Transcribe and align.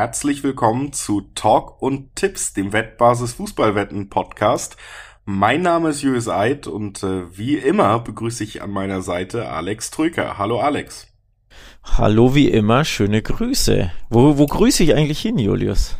herzlich 0.00 0.42
willkommen 0.42 0.94
zu 0.94 1.20
Talk 1.34 1.82
und 1.82 2.16
Tipps, 2.16 2.54
dem 2.54 2.72
Wettbasis 2.72 3.34
Fußballwetten 3.34 4.08
Podcast. 4.08 4.78
Mein 5.26 5.60
Name 5.60 5.90
ist 5.90 6.00
Julius 6.00 6.26
Eid 6.26 6.66
und 6.66 7.02
äh, 7.02 7.24
wie 7.36 7.56
immer 7.56 7.98
begrüße 7.98 8.42
ich 8.42 8.62
an 8.62 8.70
meiner 8.70 9.02
Seite 9.02 9.50
Alex 9.50 9.90
Trüker. 9.90 10.38
Hallo 10.38 10.58
Alex. 10.58 11.06
Hallo 11.84 12.34
wie 12.34 12.48
immer, 12.48 12.86
schöne 12.86 13.20
Grüße. 13.20 13.92
Wo, 14.08 14.38
wo 14.38 14.46
grüße 14.46 14.84
ich 14.84 14.94
eigentlich 14.94 15.20
hin, 15.20 15.36
Julius? 15.36 15.98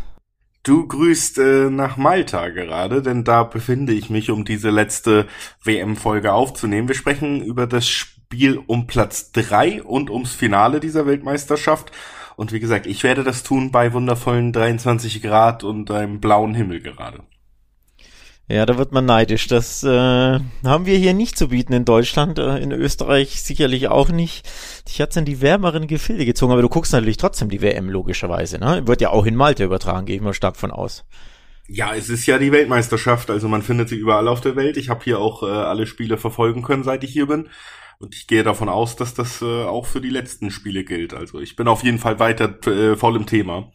Du 0.62 0.88
grüßt 0.88 1.36
äh, 1.36 1.68
nach 1.68 1.98
Malta 1.98 2.48
gerade, 2.48 3.02
denn 3.02 3.22
da 3.24 3.42
befinde 3.42 3.92
ich 3.92 4.08
mich, 4.08 4.30
um 4.30 4.46
diese 4.46 4.70
letzte 4.70 5.26
WM-Folge 5.62 6.32
aufzunehmen. 6.32 6.88
Wir 6.88 6.94
sprechen 6.94 7.42
über 7.42 7.66
das 7.66 7.86
Spiel 7.86 8.56
um 8.66 8.86
Platz 8.86 9.30
drei 9.30 9.82
und 9.82 10.08
ums 10.08 10.32
Finale 10.32 10.80
dieser 10.80 11.04
Weltmeisterschaft. 11.04 11.92
Und 12.40 12.52
wie 12.52 12.60
gesagt, 12.60 12.86
ich 12.86 13.02
werde 13.02 13.22
das 13.22 13.42
tun 13.42 13.70
bei 13.70 13.92
wundervollen 13.92 14.54
23 14.54 15.20
Grad 15.20 15.62
und 15.62 15.90
einem 15.90 16.20
blauen 16.20 16.54
Himmel 16.54 16.80
gerade. 16.80 17.20
Ja, 18.48 18.64
da 18.64 18.78
wird 18.78 18.92
man 18.92 19.04
neidisch. 19.04 19.46
Das 19.46 19.84
äh, 19.84 20.40
haben 20.64 20.86
wir 20.86 20.96
hier 20.96 21.12
nicht 21.12 21.36
zu 21.36 21.48
bieten 21.48 21.74
in 21.74 21.84
Deutschland, 21.84 22.38
äh, 22.38 22.56
in 22.56 22.72
Österreich 22.72 23.42
sicherlich 23.42 23.88
auch 23.88 24.08
nicht. 24.08 24.48
Ich 24.88 25.02
hat's 25.02 25.16
in 25.16 25.26
die 25.26 25.42
wärmeren 25.42 25.86
Gefilde 25.86 26.24
gezogen, 26.24 26.52
aber 26.52 26.62
du 26.62 26.70
guckst 26.70 26.94
natürlich 26.94 27.18
trotzdem 27.18 27.50
die 27.50 27.60
WM 27.60 27.90
logischerweise, 27.90 28.56
ne? 28.56 28.86
Wird 28.86 29.02
ja 29.02 29.10
auch 29.10 29.26
in 29.26 29.36
Malta 29.36 29.62
übertragen, 29.62 30.06
gehe 30.06 30.16
ich 30.16 30.22
mal 30.22 30.32
stark 30.32 30.56
von 30.56 30.70
aus. 30.70 31.04
Ja, 31.68 31.94
es 31.94 32.08
ist 32.08 32.24
ja 32.24 32.38
die 32.38 32.52
Weltmeisterschaft, 32.52 33.28
also 33.28 33.48
man 33.48 33.60
findet 33.60 33.90
sie 33.90 33.96
überall 33.96 34.28
auf 34.28 34.40
der 34.40 34.56
Welt. 34.56 34.78
Ich 34.78 34.88
habe 34.88 35.04
hier 35.04 35.18
auch 35.18 35.42
äh, 35.42 35.46
alle 35.46 35.86
Spiele 35.86 36.16
verfolgen 36.16 36.62
können, 36.62 36.84
seit 36.84 37.04
ich 37.04 37.12
hier 37.12 37.26
bin. 37.26 37.50
Und 38.00 38.14
ich 38.14 38.26
gehe 38.26 38.42
davon 38.42 38.68
aus, 38.68 38.96
dass 38.96 39.14
das 39.14 39.42
äh, 39.42 39.64
auch 39.64 39.86
für 39.86 40.00
die 40.00 40.10
letzten 40.10 40.50
Spiele 40.50 40.84
gilt. 40.84 41.14
Also 41.14 41.38
ich 41.38 41.54
bin 41.54 41.68
auf 41.68 41.84
jeden 41.84 41.98
Fall 41.98 42.18
weiter 42.18 42.66
äh, 42.66 42.96
voll 42.96 43.14
im 43.14 43.26
Thema 43.26 43.70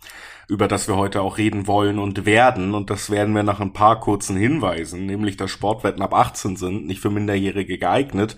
über 0.47 0.67
das 0.67 0.87
wir 0.87 0.95
heute 0.95 1.21
auch 1.21 1.37
reden 1.37 1.67
wollen 1.67 1.99
und 1.99 2.25
werden. 2.25 2.73
Und 2.73 2.89
das 2.89 3.09
werden 3.09 3.33
wir 3.35 3.43
nach 3.43 3.59
ein 3.59 3.73
paar 3.73 3.99
kurzen 3.99 4.37
Hinweisen, 4.37 5.05
nämlich 5.05 5.37
dass 5.37 5.51
Sportwetten 5.51 6.01
ab 6.01 6.13
18 6.13 6.55
sind, 6.55 6.85
nicht 6.85 7.01
für 7.01 7.09
Minderjährige 7.09 7.77
geeignet. 7.77 8.35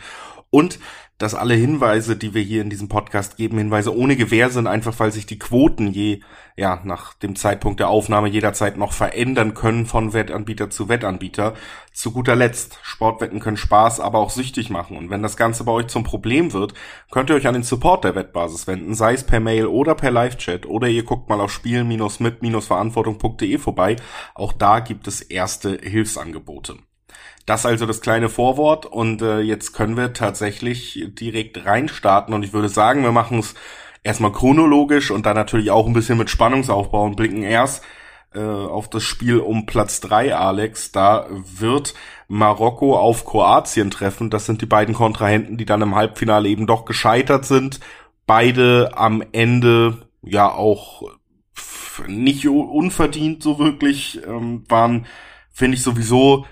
Und 0.50 0.80
dass 1.18 1.34
alle 1.34 1.56
Hinweise, 1.56 2.16
die 2.16 2.36
wir 2.36 2.44
hier 2.44 2.62
in 2.62 2.70
diesem 2.70 2.90
Podcast 2.90 3.38
geben, 3.38 3.58
Hinweise 3.58 3.96
ohne 3.96 4.16
Gewähr 4.16 4.52
sind, 4.52 4.68
einfach 4.68 5.00
weil 5.00 5.12
sich 5.12 5.26
die 5.26 5.40
Quoten 5.40 5.92
je, 5.92 6.22
ja, 6.56 6.80
nach 6.84 7.16
dem 7.16 7.36
Zeitpunkt 7.36 7.80
der 7.80 7.90
Aufnahme 7.90 8.28
jederzeit 8.28 8.78
noch 8.78 8.94
verändern 8.94 9.56
können 9.56 9.88
von 9.88 10.14
Wettanbieter 10.14 10.70
zu 10.70 10.90
Wettanbieter. 10.90 11.56
Zu 11.92 12.12
guter 12.12 12.36
Letzt, 12.36 12.78
Sportwetten 12.84 13.40
können 13.40 13.58
Spaß, 13.58 14.00
aber 14.00 14.20
auch 14.20 14.30
süchtig 14.30 14.70
machen. 14.70 14.96
Und 14.96 15.10
wenn 15.10 15.24
das 15.24 15.38
Ganze 15.38 15.64
bei 15.64 15.72
euch 15.72 15.88
zum 15.88 16.04
Problem 16.04 16.54
wird, 16.54 16.76
könnt 17.10 17.32
ihr 17.32 17.36
euch 17.36 17.48
an 17.48 17.56
den 17.56 17.64
Support 17.64 18.04
der 18.04 18.14
Wettbasis 18.14 18.68
wenden, 18.68 18.94
sei 18.94 19.14
es 19.14 19.24
per 19.24 19.40
Mail 19.40 19.66
oder 19.66 19.96
per 19.96 20.12
Live-Chat 20.12 20.68
oder 20.68 20.88
ihr 20.88 21.04
guckt 21.04 21.30
mal 21.30 21.42
auf 21.42 21.52
spielen-mit-verantwortung.de 21.52 23.58
vorbei. 23.58 23.96
Auch 24.36 24.54
da 24.54 24.82
gibt 24.82 25.08
es 25.08 25.22
erste 25.22 25.80
Hilfsangebote. 25.82 26.78
Das 27.48 27.66
also 27.66 27.86
das 27.86 28.02
kleine 28.02 28.28
Vorwort 28.28 28.86
und 28.86 29.22
äh, 29.22 29.40
jetzt 29.40 29.72
können 29.72 29.96
wir 29.96 30.12
tatsächlich 30.12 31.08
direkt 31.08 31.66
reinstarten 31.66 32.34
und 32.34 32.44
ich 32.44 32.52
würde 32.52 32.68
sagen, 32.68 33.04
wir 33.04 33.14
machen 33.14 33.40
es 33.40 33.56
erstmal 34.04 34.34
chronologisch 34.34 35.12
und 35.12 35.26
dann 35.26 35.38
natürlich 35.38 35.72
auch 35.72 35.88
ein 35.88 35.94
bisschen 35.94 36.18
mit 36.18 36.30
Spannungsaufbau 36.30 37.06
und 37.06 37.16
blicken 37.16 37.44
erst 37.44 37.86
äh, 38.34 38.42
auf 38.42 38.90
das 38.90 39.04
Spiel 39.04 39.40
um 39.40 39.66
Platz 39.66 40.02
drei, 40.02 40.36
Alex. 40.36 40.92
Da 40.92 41.28
wird 41.30 41.94
Marokko 42.28 42.98
auf 42.98 43.24
Kroatien 43.24 43.92
treffen. 43.92 44.30
Das 44.30 44.46
sind 44.46 44.62
die 44.62 44.66
beiden 44.66 44.94
Kontrahenten, 44.94 45.56
die 45.58 45.66
dann 45.66 45.82
im 45.82 45.96
Halbfinale 45.96 46.50
eben 46.50 46.68
doch 46.68 46.84
gescheitert 46.84 47.46
sind. 47.46 47.80
Beide 48.26 48.92
am 48.98 49.24
Ende 49.32 50.10
ja 50.22 50.52
auch 50.52 51.04
nicht 52.08 52.46
unverdient 52.46 53.42
so 53.42 53.58
wirklich 53.58 54.20
ähm, 54.28 54.66
waren, 54.68 55.06
finde 55.50 55.78
ich 55.78 55.84
sowieso 55.84 56.46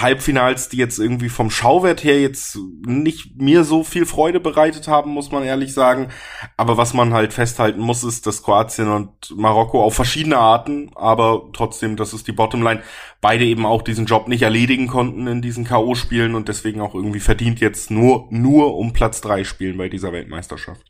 Halbfinals, 0.00 0.68
die 0.68 0.76
jetzt 0.76 0.98
irgendwie 0.98 1.28
vom 1.28 1.50
Schauwert 1.50 2.04
her 2.04 2.20
jetzt 2.20 2.58
nicht 2.86 3.40
mir 3.40 3.64
so 3.64 3.84
viel 3.84 4.06
Freude 4.06 4.40
bereitet 4.40 4.88
haben, 4.88 5.10
muss 5.10 5.30
man 5.30 5.42
ehrlich 5.42 5.72
sagen. 5.74 6.08
Aber 6.56 6.76
was 6.76 6.94
man 6.94 7.12
halt 7.12 7.32
festhalten 7.32 7.80
muss, 7.80 8.04
ist, 8.04 8.26
dass 8.26 8.42
Kroatien 8.42 8.88
und 8.88 9.36
Marokko 9.36 9.82
auf 9.82 9.94
verschiedene 9.94 10.38
Arten, 10.38 10.90
aber 10.94 11.48
trotzdem, 11.52 11.96
das 11.96 12.12
ist 12.12 12.26
die 12.26 12.32
Bottomline, 12.32 12.82
beide 13.20 13.44
eben 13.44 13.66
auch 13.66 13.82
diesen 13.82 14.06
Job 14.06 14.28
nicht 14.28 14.42
erledigen 14.42 14.86
konnten 14.86 15.26
in 15.26 15.42
diesen 15.42 15.64
K.O.-Spielen 15.64 16.34
und 16.34 16.48
deswegen 16.48 16.80
auch 16.80 16.94
irgendwie 16.94 17.20
verdient 17.20 17.60
jetzt 17.60 17.90
nur, 17.90 18.26
nur 18.30 18.76
um 18.76 18.92
Platz 18.92 19.20
drei 19.20 19.44
spielen 19.44 19.78
bei 19.78 19.88
dieser 19.88 20.12
Weltmeisterschaft. 20.12 20.84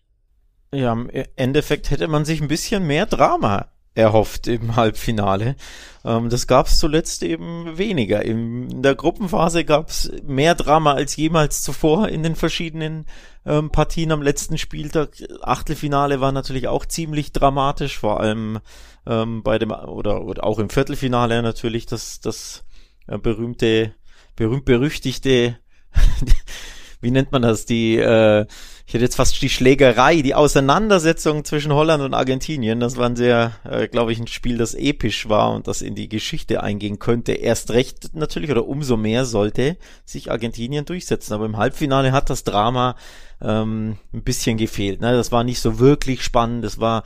Ja, 0.73 0.93
im 0.93 1.09
Endeffekt 1.37 1.91
hätte 1.91 2.09
man 2.09 2.25
sich 2.25 2.41
ein 2.41 2.49
bisschen 2.49 2.87
mehr 2.87 3.06
Drama 3.06 3.69
erhofft 3.96 4.46
im 4.46 4.76
Halbfinale. 4.76 5.56
Ähm, 6.04 6.28
das 6.28 6.46
gab 6.46 6.66
es 6.66 6.78
zuletzt 6.78 7.22
eben 7.22 7.76
weniger. 7.78 8.22
in 8.24 8.82
der 8.82 8.94
Gruppenphase 8.94 9.64
gab 9.64 9.88
es 9.88 10.12
mehr 10.22 10.54
Drama 10.54 10.92
als 10.92 11.16
jemals 11.16 11.62
zuvor 11.62 12.08
in 12.08 12.22
den 12.22 12.36
verschiedenen 12.36 13.06
ähm, 13.44 13.70
Partien 13.70 14.12
am 14.12 14.22
letzten 14.22 14.58
Spieltag. 14.58 15.16
Achtelfinale 15.42 16.20
war 16.20 16.32
natürlich 16.32 16.68
auch 16.68 16.86
ziemlich 16.86 17.32
dramatisch, 17.32 17.98
vor 17.98 18.20
allem 18.20 18.60
ähm, 19.06 19.42
bei 19.42 19.58
dem 19.58 19.70
oder, 19.70 20.24
oder 20.24 20.44
auch 20.44 20.58
im 20.58 20.70
Viertelfinale 20.70 21.42
natürlich 21.42 21.86
das 21.86 22.20
das 22.20 22.64
äh, 23.06 23.18
berühmte 23.18 23.94
berühmt 24.36 24.64
berüchtigte 24.64 25.58
wie 27.06 27.12
nennt 27.12 27.33
man 27.33 27.43
das 27.43 27.65
die 27.65 27.97
äh, 27.97 28.44
ich 28.89 28.94
hätte 28.94 29.03
jetzt 29.03 29.17
fast 29.17 29.43
die 29.43 29.49
Schlägerei, 29.49 30.22
die 30.22 30.37
Auseinandersetzung 30.37 31.44
zwischen 31.44 31.72
Holland 31.72 32.05
und 32.05 32.15
Argentinien. 32.15 32.78
Das 32.78 32.97
war 32.97 33.06
ein 33.06 33.17
sehr, 33.17 33.50
äh, 33.65 33.89
glaube 33.89 34.12
ich, 34.12 34.21
ein 34.21 34.28
Spiel, 34.28 34.59
das 34.59 34.75
episch 34.75 35.28
war 35.28 35.53
und 35.53 35.67
das 35.67 35.83
in 35.83 35.97
die 35.97 36.09
Geschichte 36.09 36.62
eingehen 36.62 37.00
könnte. 37.00 37.33
Erst 37.33 37.72
recht 37.72 38.15
natürlich 38.15 38.49
oder 38.53 38.69
umso 38.69 38.97
mehr 38.97 39.25
sollte 39.25 39.77
sich 40.05 40.31
Argentinien 40.31 40.84
durchsetzen. 40.84 41.34
Aber 41.34 41.47
im 41.47 41.56
Halbfinale 41.56 42.12
hat 42.12 42.31
das 42.31 42.44
Drama 42.44 42.94
ähm, 43.43 43.97
ein 44.15 44.23
bisschen 44.23 44.56
gefehlt. 44.56 45.00
Ne? 45.00 45.15
Das 45.15 45.33
war 45.33 45.43
nicht 45.43 45.59
so 45.59 45.81
wirklich 45.81 46.23
spannend. 46.23 46.65
Das 46.65 46.78
war 46.78 47.03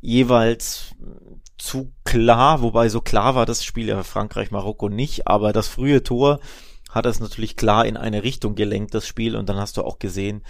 jeweils 0.00 0.90
zu 1.56 1.92
klar, 2.04 2.62
wobei 2.62 2.88
so 2.88 3.00
klar 3.00 3.36
war 3.36 3.46
das 3.46 3.64
Spiel 3.64 3.86
ja 3.86 4.02
Frankreich-Marokko 4.02 4.88
nicht, 4.88 5.28
aber 5.28 5.52
das 5.52 5.68
frühe 5.68 6.02
Tor 6.02 6.40
hat 6.96 7.06
es 7.06 7.20
natürlich 7.20 7.56
klar 7.56 7.86
in 7.86 7.96
eine 7.96 8.24
Richtung 8.24 8.56
gelenkt, 8.56 8.94
das 8.94 9.06
Spiel, 9.06 9.36
und 9.36 9.48
dann 9.48 9.56
hast 9.56 9.76
du 9.76 9.84
auch 9.84 10.00
gesehen, 10.00 10.42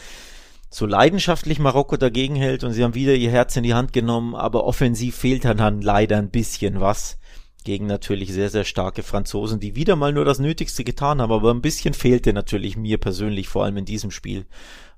so 0.71 0.87
leidenschaftlich 0.87 1.59
Marokko 1.59 1.97
dagegen 1.97 2.34
hält 2.34 2.65
und 2.65 2.73
sie 2.73 2.83
haben 2.83 2.95
wieder 2.95 3.15
ihr 3.15 3.31
Herz 3.31 3.57
in 3.57 3.62
die 3.62 3.75
Hand 3.75 3.93
genommen, 3.93 4.34
aber 4.34 4.65
offensiv 4.65 5.17
fehlt 5.17 5.45
dann 5.45 5.83
leider 5.83 6.19
ein 6.19 6.31
bisschen 6.31 6.81
was 6.81 7.19
gegen 7.65 7.87
natürlich 7.87 8.33
sehr, 8.33 8.49
sehr 8.49 8.65
starke 8.65 9.03
Franzosen, 9.03 9.59
die 9.59 9.75
wieder 9.75 9.97
mal 9.97 10.12
nur 10.12 10.25
das 10.25 10.39
Nötigste 10.39 10.84
getan 10.84 11.21
haben, 11.21 11.33
aber 11.33 11.51
ein 11.51 11.62
bisschen 11.62 11.95
fehlte 11.95 12.33
natürlich 12.33 12.77
mir 12.77 12.99
persönlich, 12.99 13.49
vor 13.49 13.65
allem 13.65 13.77
in 13.77 13.84
diesem 13.84 14.13
Spiel, 14.13 14.47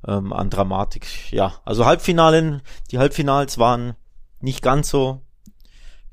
ähm, 0.07 0.33
an 0.33 0.51
Dramatik. 0.51 1.07
Ja, 1.31 1.61
also 1.65 1.87
Halbfinalen, 1.87 2.61
die 2.91 2.99
Halbfinals 2.99 3.59
waren 3.59 3.95
nicht 4.41 4.63
ganz 4.63 4.91
so, 4.91 5.23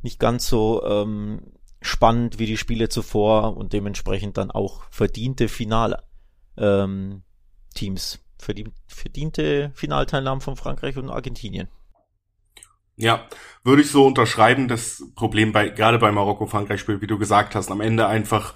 nicht 0.02 0.18
ganz 0.18 0.48
so 0.48 0.84
ähm, 0.86 1.42
spannend 1.86 2.40
wie 2.40 2.46
die 2.46 2.58
Spiele 2.58 2.90
zuvor 2.90 3.56
und 3.58 3.74
dementsprechend 3.74 4.38
dann 4.38 4.52
auch 4.52 4.84
verdiente 4.90 5.48
Finale 5.48 6.04
ähm, 6.58 7.24
Teams 7.74 8.20
verdiente 8.38 9.72
Finalteilnahmen 9.74 10.42
von 10.42 10.56
Frankreich 10.56 10.98
und 10.98 11.10
Argentinien. 11.10 11.68
Ja, 12.98 13.28
würde 13.64 13.82
ich 13.82 13.90
so 13.90 14.06
unterschreiben. 14.06 14.68
Das 14.68 15.04
Problem 15.16 15.52
bei 15.52 15.70
gerade 15.70 16.00
bei 16.00 16.12
Marokko-Frankreich-Spiel, 16.12 17.02
wie 17.02 17.08
du 17.08 17.18
gesagt 17.18 17.56
hast, 17.56 17.72
am 17.72 17.82
Ende 17.82 18.08
einfach 18.08 18.54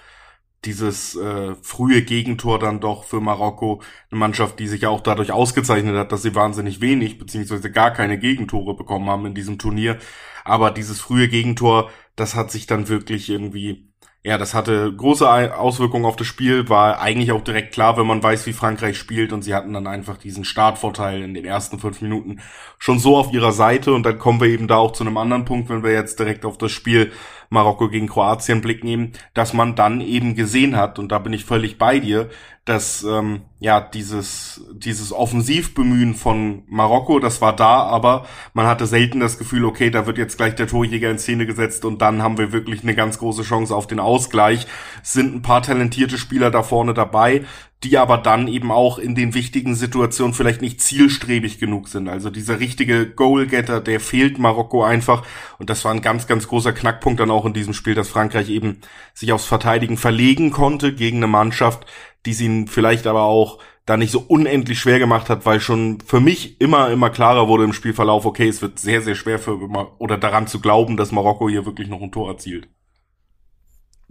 dieses 0.66 1.16
äh, 1.16 1.56
frühe 1.62 2.02
Gegentor 2.02 2.60
dann 2.60 2.82
doch 2.82 3.06
für 3.06 3.22
Marokko, 3.22 3.82
eine 4.12 4.20
Mannschaft, 4.20 4.60
die 4.60 4.68
sich 4.68 4.82
ja 4.82 4.90
auch 4.90 5.02
dadurch 5.02 5.32
ausgezeichnet 5.32 5.96
hat, 5.96 6.12
dass 6.12 6.22
sie 6.22 6.36
wahnsinnig 6.36 6.82
wenig 6.82 7.18
beziehungsweise 7.18 7.72
gar 7.72 7.92
keine 7.92 8.18
Gegentore 8.18 8.76
bekommen 8.76 9.10
haben 9.10 9.26
in 9.26 9.34
diesem 9.34 9.58
Turnier. 9.58 9.98
Aber 10.44 10.72
dieses 10.72 11.00
frühe 11.00 11.30
Gegentor, 11.30 11.90
das 12.20 12.36
hat 12.36 12.52
sich 12.52 12.68
dann 12.68 12.88
wirklich 12.88 13.30
irgendwie 13.30 13.90
ja, 14.22 14.38
das 14.38 14.54
hatte 14.54 14.94
große 14.94 15.58
Auswirkungen 15.58 16.04
auf 16.04 16.18
das 16.18 16.28
Spiel, 16.28 16.68
war 16.68 17.00
eigentlich 17.00 17.32
auch 17.32 17.42
direkt 17.42 17.74
klar, 17.74 17.98
wenn 17.98 18.06
man 18.06 18.22
weiß, 18.22 18.46
wie 18.48 18.54
Frankreich 18.54 18.98
spielt 18.98 19.32
und 19.32 19.44
sie 19.44 19.56
hatten 19.56 19.72
dann 19.72 19.88
einfach 19.88 20.18
diesen 20.18 20.44
Startvorteil 20.44 21.22
in 21.22 21.34
den 21.34 21.46
ersten 21.46 21.80
fünf 21.80 22.02
Minuten 22.02 22.42
schon 22.80 23.00
so 23.00 23.16
auf 23.16 23.32
ihrer 23.32 23.54
Seite 23.54 23.94
und 23.94 24.04
dann 24.04 24.20
kommen 24.20 24.42
wir 24.42 24.50
eben 24.50 24.68
da 24.68 24.76
auch 24.76 24.92
zu 24.92 25.06
einem 25.06 25.16
anderen 25.16 25.46
Punkt, 25.46 25.70
wenn 25.70 25.84
wir 25.84 25.94
jetzt 25.94 26.20
direkt 26.20 26.44
auf 26.44 26.58
das 26.58 26.72
Spiel 26.74 27.14
Marokko 27.50 27.90
gegen 27.90 28.08
Kroatien 28.08 28.62
blicken 28.62 28.88
eben, 28.88 29.12
dass 29.34 29.54
man 29.54 29.76
dann 29.76 30.02
eben 30.02 30.36
gesehen 30.36 30.76
hat 30.76 31.00
und 31.00 31.12
da 31.12 31.20
bin 31.20 31.34
ich 31.34 31.46
völlig 31.46 31.78
bei 31.78 32.00
dir, 32.00 32.30
dass 32.66 33.04
ähm, 33.04 33.42
ja 33.60 33.82
dieses 33.82 34.64
dieses 34.72 35.12
Offensivbemühen 35.12 36.14
von 36.14 36.64
Marokko, 36.68 37.20
das 37.20 37.42
war 37.42 37.56
da, 37.56 37.82
aber 37.84 38.28
man 38.54 38.68
hatte 38.68 38.86
selten 38.86 39.20
das 39.20 39.40
Gefühl, 39.40 39.66
okay, 39.66 39.90
da 39.90 40.06
wird 40.06 40.20
jetzt 40.20 40.38
gleich 40.38 40.54
der 40.56 40.68
Torjäger 40.68 41.10
in 41.10 41.18
Szene 41.18 41.48
gesetzt 41.48 41.86
und 41.86 42.02
dann 42.02 42.22
haben 42.22 42.38
wir 42.38 42.52
wirklich 42.52 42.84
eine 42.84 42.94
ganz 42.94 43.18
große 43.18 43.42
Chance 43.42 43.76
auf 43.76 43.88
den 43.88 44.00
Ausgleich. 44.00 44.68
Es 45.02 45.14
sind 45.14 45.34
ein 45.34 45.42
paar 45.42 45.64
talentierte 45.64 46.20
Spieler 46.20 46.52
da 46.52 46.62
vorne 46.62 46.94
dabei, 46.94 47.44
die 47.84 47.98
aber 47.98 48.18
dann 48.18 48.48
eben 48.50 48.72
auch 48.72 49.00
in 49.00 49.16
den 49.16 49.34
wichtigen 49.34 49.74
Situationen 49.74 50.34
vielleicht 50.34 50.62
nicht 50.62 50.82
zielstrebig 50.82 51.60
genug 51.60 51.88
sind. 51.88 52.10
Also 52.10 52.30
dieser 52.30 52.60
richtige 52.60 53.10
Goalgetter, 53.10 53.80
der 53.80 54.02
fehlt 54.02 54.38
Marokko 54.38 54.84
einfach. 54.84 55.26
Und 55.60 55.70
das 55.70 55.86
war 55.86 55.94
ein 55.94 56.02
ganz, 56.02 56.28
ganz 56.28 56.48
großer 56.50 56.74
Knackpunkt 56.74 57.22
dann 57.22 57.32
auch 57.32 57.46
in 57.46 57.54
diesem 57.54 57.74
Spiel, 57.74 57.96
dass 57.96 58.10
Frankreich 58.10 58.50
eben 58.50 58.82
sich 59.14 59.32
aufs 59.32 59.46
Verteidigen 59.46 59.96
verlegen 59.96 60.52
konnte 60.52 60.94
gegen 60.94 61.18
eine 61.18 61.28
Mannschaft, 61.28 61.86
die 62.26 62.34
sie 62.34 62.66
vielleicht 62.68 63.08
aber 63.08 63.24
auch 63.24 63.60
da 63.86 63.96
nicht 63.96 64.12
so 64.12 64.20
unendlich 64.28 64.80
schwer 64.80 65.00
gemacht 65.00 65.30
hat, 65.30 65.46
weil 65.46 65.62
schon 65.62 66.00
für 66.02 66.20
mich 66.20 66.60
immer, 66.62 66.92
immer 66.92 67.10
klarer 67.10 67.48
wurde 67.48 67.64
im 67.64 67.74
Spielverlauf, 67.74 68.26
okay, 68.26 68.48
es 68.48 68.62
wird 68.62 68.78
sehr, 68.78 69.02
sehr 69.02 69.16
schwer 69.16 69.40
für, 69.40 69.58
oder 69.98 70.18
daran 70.18 70.48
zu 70.48 70.60
glauben, 70.60 70.96
dass 70.96 71.12
Marokko 71.12 71.50
hier 71.50 71.66
wirklich 71.66 71.88
noch 71.88 72.02
ein 72.02 72.12
Tor 72.12 72.30
erzielt. 72.30 72.68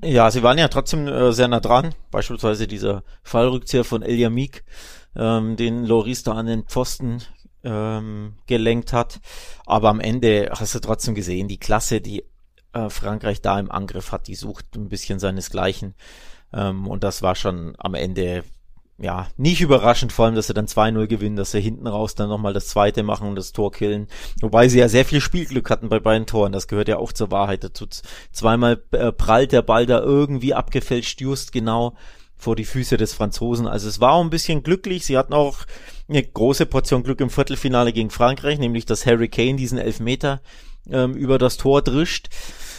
Ja, 0.03 0.31
sie 0.31 0.43
waren 0.43 0.59
ja 0.59 0.69
trotzdem 0.69 1.09
äh, 1.09 1.33
sehr 1.33 1.49
nah 1.49 1.61
dran. 1.61 1.95
Beispielsweise 2.11 2.69
dieser 2.69 3.03
Fallrückzieher 3.23 3.85
von 3.85 4.03
El 4.03 4.15
Yamik, 4.15 4.65
ähm, 5.17 5.57
den 5.57 5.85
Loris 5.85 6.23
da 6.23 6.33
an 6.35 6.47
den 6.47 6.65
Pfosten 6.65 7.23
ähm, 7.65 8.35
gelenkt 8.47 8.93
hat. 8.93 9.21
Aber 9.67 9.89
am 9.89 10.01
Ende 10.01 10.51
hast 10.53 10.75
du 10.75 10.79
trotzdem 10.79 11.15
gesehen, 11.17 11.49
die 11.49 11.59
Klasse, 11.59 12.01
die 12.01 12.25
äh, 12.73 12.89
Frankreich 12.91 13.43
da 13.43 13.59
im 13.59 13.73
Angriff 13.73 14.13
hat, 14.13 14.29
die 14.29 14.37
sucht 14.37 14.77
ein 14.77 14.89
bisschen 14.89 15.19
seinesgleichen. 15.19 15.95
Ähm, 16.53 16.87
und 16.87 17.03
das 17.03 17.23
war 17.23 17.35
schon 17.35 17.75
am 17.79 17.95
Ende 17.95 18.45
ja, 19.01 19.29
nicht 19.37 19.61
überraschend, 19.61 20.13
vor 20.13 20.27
allem, 20.27 20.35
dass 20.35 20.49
sie 20.49 20.55
dann 20.55 20.67
2-0 20.67 21.07
gewinnen, 21.07 21.37
dass 21.37 21.53
sie 21.53 21.61
hinten 21.61 21.87
raus 21.87 22.17
dann 22.17 22.29
nochmal 22.29 22.53
das 22.53 22.67
zweite 22.67 23.05
machen 23.05 23.29
und 23.29 23.37
das 23.37 23.53
Tor 23.53 23.71
killen. 23.71 24.09
Wobei 24.41 24.69
sie 24.69 24.81
ja 24.81 24.89
sehr 24.89 25.05
viel 25.05 25.21
Spielglück 25.21 25.71
hatten 25.71 25.89
bei 25.89 26.01
beiden 26.01 26.27
Toren. 26.27 26.51
Das 26.51 26.67
gehört 26.67 26.89
ja 26.89 26.99
auch 26.99 27.13
zur 27.13 27.31
Wahrheit 27.31 27.63
dazu. 27.63 27.87
Zweimal 28.33 28.83
äh, 28.91 29.13
prallt 29.13 29.53
der 29.53 29.63
Ball 29.63 29.87
da 29.87 30.01
irgendwie 30.01 30.53
abgefälscht 30.53 31.21
just 31.21 31.53
genau 31.53 31.95
vor 32.37 32.57
die 32.57 32.65
Füße 32.65 32.97
des 32.97 33.15
Franzosen. 33.15 33.69
Also 33.69 33.89
es 33.89 34.01
war 34.01 34.15
auch 34.15 34.23
ein 34.23 34.31
bisschen 34.31 34.65
glücklich. 34.65 35.07
Sie 35.07 35.17
hatten 35.17 35.33
auch 35.33 35.59
eine 36.09 36.23
große 36.23 36.67
Portion 36.67 37.05
Glück 37.05 37.21
im 37.21 37.31
Viertelfinale 37.31 37.93
gegen 37.93 38.11
Frankreich, 38.11 38.59
nämlich 38.59 38.85
dass 38.85 39.07
Harry 39.07 39.29
Kane 39.29 39.57
diesen 39.57 39.79
Elfmeter 39.79 40.41
ähm, 40.91 41.15
über 41.15 41.39
das 41.39 41.57
Tor 41.57 41.83
drischt. 41.83 42.31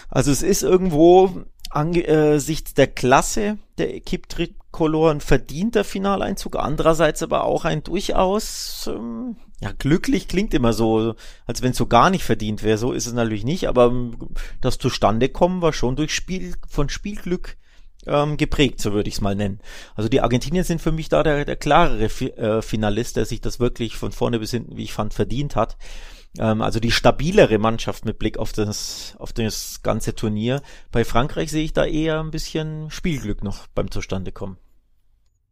Also 0.09 0.31
es 0.31 0.41
ist 0.41 0.63
irgendwo 0.63 1.43
angesichts 1.69 2.73
der 2.73 2.87
Klasse 2.87 3.57
der 3.77 3.93
Equipe 3.95 4.27
Tricolore 4.71 5.11
ein 5.11 5.21
verdienter 5.21 5.83
Finaleinzug, 5.83 6.55
andererseits 6.55 7.23
aber 7.23 7.43
auch 7.43 7.65
ein 7.65 7.83
durchaus, 7.83 8.89
ähm, 8.93 9.35
ja, 9.61 9.71
glücklich 9.77 10.27
klingt 10.27 10.53
immer 10.53 10.73
so, 10.73 11.15
als 11.45 11.61
wenn 11.61 11.71
es 11.71 11.77
so 11.77 11.87
gar 11.87 12.09
nicht 12.09 12.23
verdient 12.23 12.63
wäre, 12.63 12.77
so 12.77 12.93
ist 12.93 13.07
es 13.07 13.13
natürlich 13.13 13.43
nicht, 13.43 13.67
aber 13.67 13.87
ähm, 13.87 14.15
das 14.61 14.77
Zustandekommen 14.77 15.61
war 15.61 15.73
schon 15.73 15.95
durch 15.95 16.13
Spiel, 16.13 16.53
von 16.67 16.87
Spielglück 16.87 17.57
ähm, 18.05 18.37
geprägt, 18.37 18.79
so 18.79 18.93
würde 18.93 19.09
ich 19.09 19.15
es 19.15 19.21
mal 19.21 19.35
nennen. 19.35 19.59
Also 19.95 20.07
die 20.07 20.21
Argentinier 20.21 20.63
sind 20.63 20.81
für 20.81 20.91
mich 20.91 21.09
da 21.09 21.23
der, 21.23 21.45
der 21.45 21.55
klarere 21.55 22.05
äh, 22.05 22.61
Finalist, 22.61 23.17
der 23.17 23.25
sich 23.25 23.41
das 23.41 23.59
wirklich 23.59 23.97
von 23.97 24.11
vorne 24.11 24.39
bis 24.39 24.51
hinten, 24.51 24.77
wie 24.77 24.83
ich 24.83 24.93
fand, 24.93 25.13
verdient 25.13 25.55
hat. 25.55 25.77
Ähm, 26.37 26.61
also 26.61 26.79
die 26.79 26.91
stabilere 26.91 27.57
Mannschaft 27.57 28.05
mit 28.05 28.19
Blick 28.19 28.37
auf 28.37 28.51
das, 28.51 29.15
auf 29.17 29.33
das 29.33 29.81
ganze 29.81 30.15
Turnier. 30.15 30.61
Bei 30.91 31.03
Frankreich 31.03 31.49
sehe 31.49 31.63
ich 31.63 31.73
da 31.73 31.85
eher 31.85 32.19
ein 32.19 32.31
bisschen 32.31 32.91
Spielglück 32.91 33.43
noch 33.43 33.67
beim 33.67 33.89
Zustandekommen. 33.89 34.57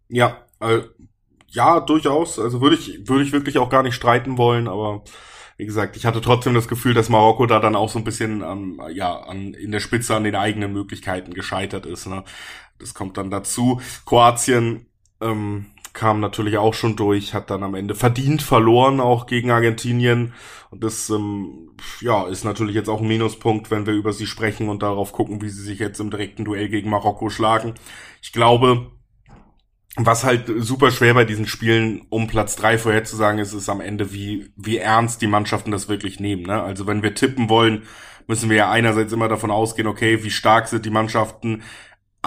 Ja, 0.10 0.46
äh, 0.60 0.82
ja, 1.48 1.80
durchaus. 1.80 2.40
Also 2.40 2.62
würde 2.62 2.76
ich, 2.76 3.08
würde 3.08 3.24
ich 3.24 3.32
wirklich 3.32 3.58
auch 3.58 3.70
gar 3.70 3.84
nicht 3.84 3.96
streiten 3.96 4.38
wollen, 4.38 4.68
aber 4.68 5.04
wie 5.58 5.66
gesagt, 5.66 5.98
ich 5.98 6.06
hatte 6.06 6.22
trotzdem 6.22 6.54
das 6.54 6.68
Gefühl, 6.68 6.94
dass 6.94 7.10
Marokko 7.10 7.48
da 7.48 7.60
dann 7.60 7.76
auch 7.76 7.90
so 7.90 7.98
ein 7.98 8.06
bisschen 8.06 8.42
ähm, 8.42 8.80
ja 8.92 9.18
an, 9.18 9.56
in 9.56 9.72
der 9.72 9.80
Spitze 9.80 10.16
an 10.16 10.24
den 10.24 10.36
eigenen 10.36 10.72
Möglichkeiten 10.72 11.34
gescheitert 11.34 11.88
ist. 11.88 12.06
Ne? 12.06 12.24
Das 12.78 12.94
kommt 12.94 13.18
dann 13.18 13.32
dazu. 13.32 13.82
Kroatien 14.06 14.86
ähm, 15.20 15.66
kam 15.98 16.20
natürlich 16.20 16.58
auch 16.58 16.76
schon 16.76 16.96
durch, 16.96 17.34
hat 17.34 17.50
dann 17.50 17.64
am 17.64 17.74
Ende 17.74 17.96
verdient 17.96 18.44
verloren, 18.44 19.00
auch 19.00 19.26
gegen 19.26 19.50
Argentinien. 19.50 20.34
Und 20.70 20.84
das 20.84 21.10
ähm, 21.10 21.72
ja, 22.02 22.28
ist 22.28 22.46
natürlich 22.46 22.76
jetzt 22.76 22.88
auch 22.88 23.02
ein 23.02 23.08
Minuspunkt, 23.08 23.72
wenn 23.72 23.88
wir 23.88 23.94
über 23.94 24.14
sie 24.14 24.28
sprechen 24.28 24.70
und 24.70 24.84
darauf 24.84 25.12
gucken, 25.12 25.42
wie 25.42 25.50
sie 25.50 25.64
sich 25.64 25.80
jetzt 25.80 26.00
im 26.00 26.12
direkten 26.12 26.46
Duell 26.46 26.70
gegen 26.70 26.92
Marokko 26.92 27.30
schlagen. 27.30 27.74
Ich 28.22 28.32
glaube, 28.32 28.92
was 29.96 30.24
halt 30.24 30.46
super 30.60 30.92
schwer 30.92 31.16
bei 31.16 31.26
diesen 31.26 31.48
Spielen, 31.48 32.06
um 32.10 32.28
Platz 32.28 32.56
drei 32.56 32.78
vorherzusagen 32.78 33.40
ist, 33.40 33.54
ist 33.54 33.68
am 33.68 33.82
Ende, 33.82 34.14
wie, 34.14 34.52
wie 34.56 34.78
ernst 34.78 35.24
die 35.24 35.28
Mannschaften 35.28 35.72
das 35.72 35.90
wirklich 35.90 36.20
nehmen. 36.20 36.44
Ne? 36.44 36.62
Also 36.62 36.86
wenn 36.86 37.02
wir 37.02 37.16
tippen 37.16 37.50
wollen, 37.50 37.84
müssen 38.28 38.52
wir 38.52 38.58
ja 38.58 38.70
einerseits 38.70 39.14
immer 39.14 39.30
davon 39.30 39.50
ausgehen, 39.50 39.88
okay, 39.88 40.24
wie 40.24 40.30
stark 40.30 40.68
sind 40.68 40.86
die 40.86 40.92
Mannschaften, 40.92 41.64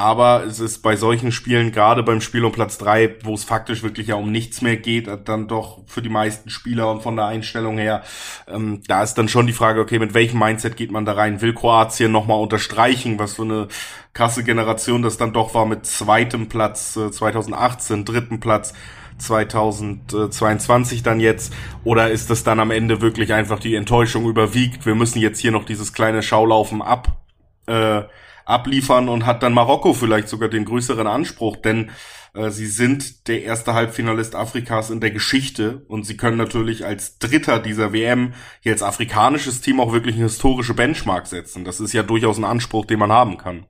aber 0.01 0.45
es 0.45 0.61
ist 0.61 0.79
bei 0.79 0.97
solchen 0.97 1.31
Spielen, 1.31 1.73
gerade 1.73 2.03
beim 2.03 2.23
Spiel 2.23 2.43
um 2.47 2.53
Platz 2.53 2.79
drei, 2.79 3.17
wo 3.23 3.35
es 3.35 3.45
faktisch 3.45 3.83
wirklich 3.83 4.07
ja 4.07 4.15
um 4.15 4.33
nichts 4.33 4.63
mehr 4.63 4.79
geht, 4.79 5.11
dann 5.27 5.47
doch 5.47 5.83
für 5.87 6.01
die 6.01 6.09
meisten 6.09 6.49
Spieler 6.49 6.91
und 6.91 7.03
von 7.03 7.17
der 7.17 7.27
Einstellung 7.27 7.77
her, 7.77 8.03
ähm, 8.49 8.81
da 8.87 9.03
ist 9.03 9.15
dann 9.15 9.29
schon 9.29 9.47
die 9.47 9.53
Frage, 9.53 9.79
okay, 9.79 9.99
mit 9.99 10.15
welchem 10.15 10.39
Mindset 10.39 10.79
geht 10.79 10.91
man 10.91 11.05
da 11.05 11.13
rein? 11.13 11.43
Will 11.43 11.53
Kroatien 11.53 12.13
nochmal 12.13 12.41
unterstreichen, 12.41 13.19
was 13.19 13.35
für 13.35 13.43
eine 13.43 13.69
krasse 14.15 14.43
Generation 14.43 15.03
das 15.03 15.19
dann 15.19 15.35
doch 15.35 15.53
war 15.53 15.67
mit 15.67 15.85
zweitem 15.85 16.49
Platz 16.49 16.97
äh, 16.97 17.11
2018, 17.11 18.07
dritten 18.07 18.41
Platz 18.41 18.73
2022 19.19 21.03
dann 21.03 21.21
jetzt? 21.21 21.53
Oder 21.85 22.11
ist 22.11 22.31
das 22.31 22.43
dann 22.43 22.59
am 22.59 22.71
Ende 22.71 23.03
wirklich 23.03 23.35
einfach 23.35 23.59
die 23.59 23.75
Enttäuschung 23.75 24.25
überwiegt? 24.25 24.87
Wir 24.87 24.95
müssen 24.95 25.21
jetzt 25.21 25.41
hier 25.41 25.53
noch 25.53 25.67
dieses 25.67 25.93
kleine 25.93 26.23
Schaulaufen 26.23 26.81
ab. 26.81 27.21
Äh, 27.67 28.05
abliefern 28.45 29.09
und 29.09 29.27
hat 29.27 29.43
dann 29.43 29.53
Marokko 29.53 29.93
vielleicht 29.93 30.29
sogar 30.29 30.49
den 30.49 30.65
größeren 30.65 31.07
Anspruch, 31.07 31.57
denn 31.57 31.91
äh, 32.35 32.51
sie 32.51 32.67
sind 32.67 33.29
der 33.29 33.43
erste 33.43 33.75
Halbfinalist 33.75 34.35
Afrikas 34.35 34.91
in 34.91 35.01
der 35.01 35.11
Geschichte 35.11 35.85
und 35.89 36.05
sie 36.05 36.17
können 36.17 36.37
natürlich 36.37 36.85
als 36.85 37.19
Dritter 37.19 37.59
dieser 37.59 37.93
WM 37.93 38.35
als 38.65 38.83
afrikanisches 38.83 39.61
Team 39.61 39.81
auch 39.81 39.93
wirklich 39.93 40.15
eine 40.15 40.25
historische 40.25 40.75
Benchmark 40.75 41.27
setzen. 41.27 41.65
Das 41.65 41.81
ist 41.81 41.93
ja 41.93 42.03
durchaus 42.03 42.39
ein 42.39 42.45
Anspruch, 42.45 42.85
den 42.87 42.99
man 42.99 43.13
haben 43.13 43.37
kann. 43.37 43.67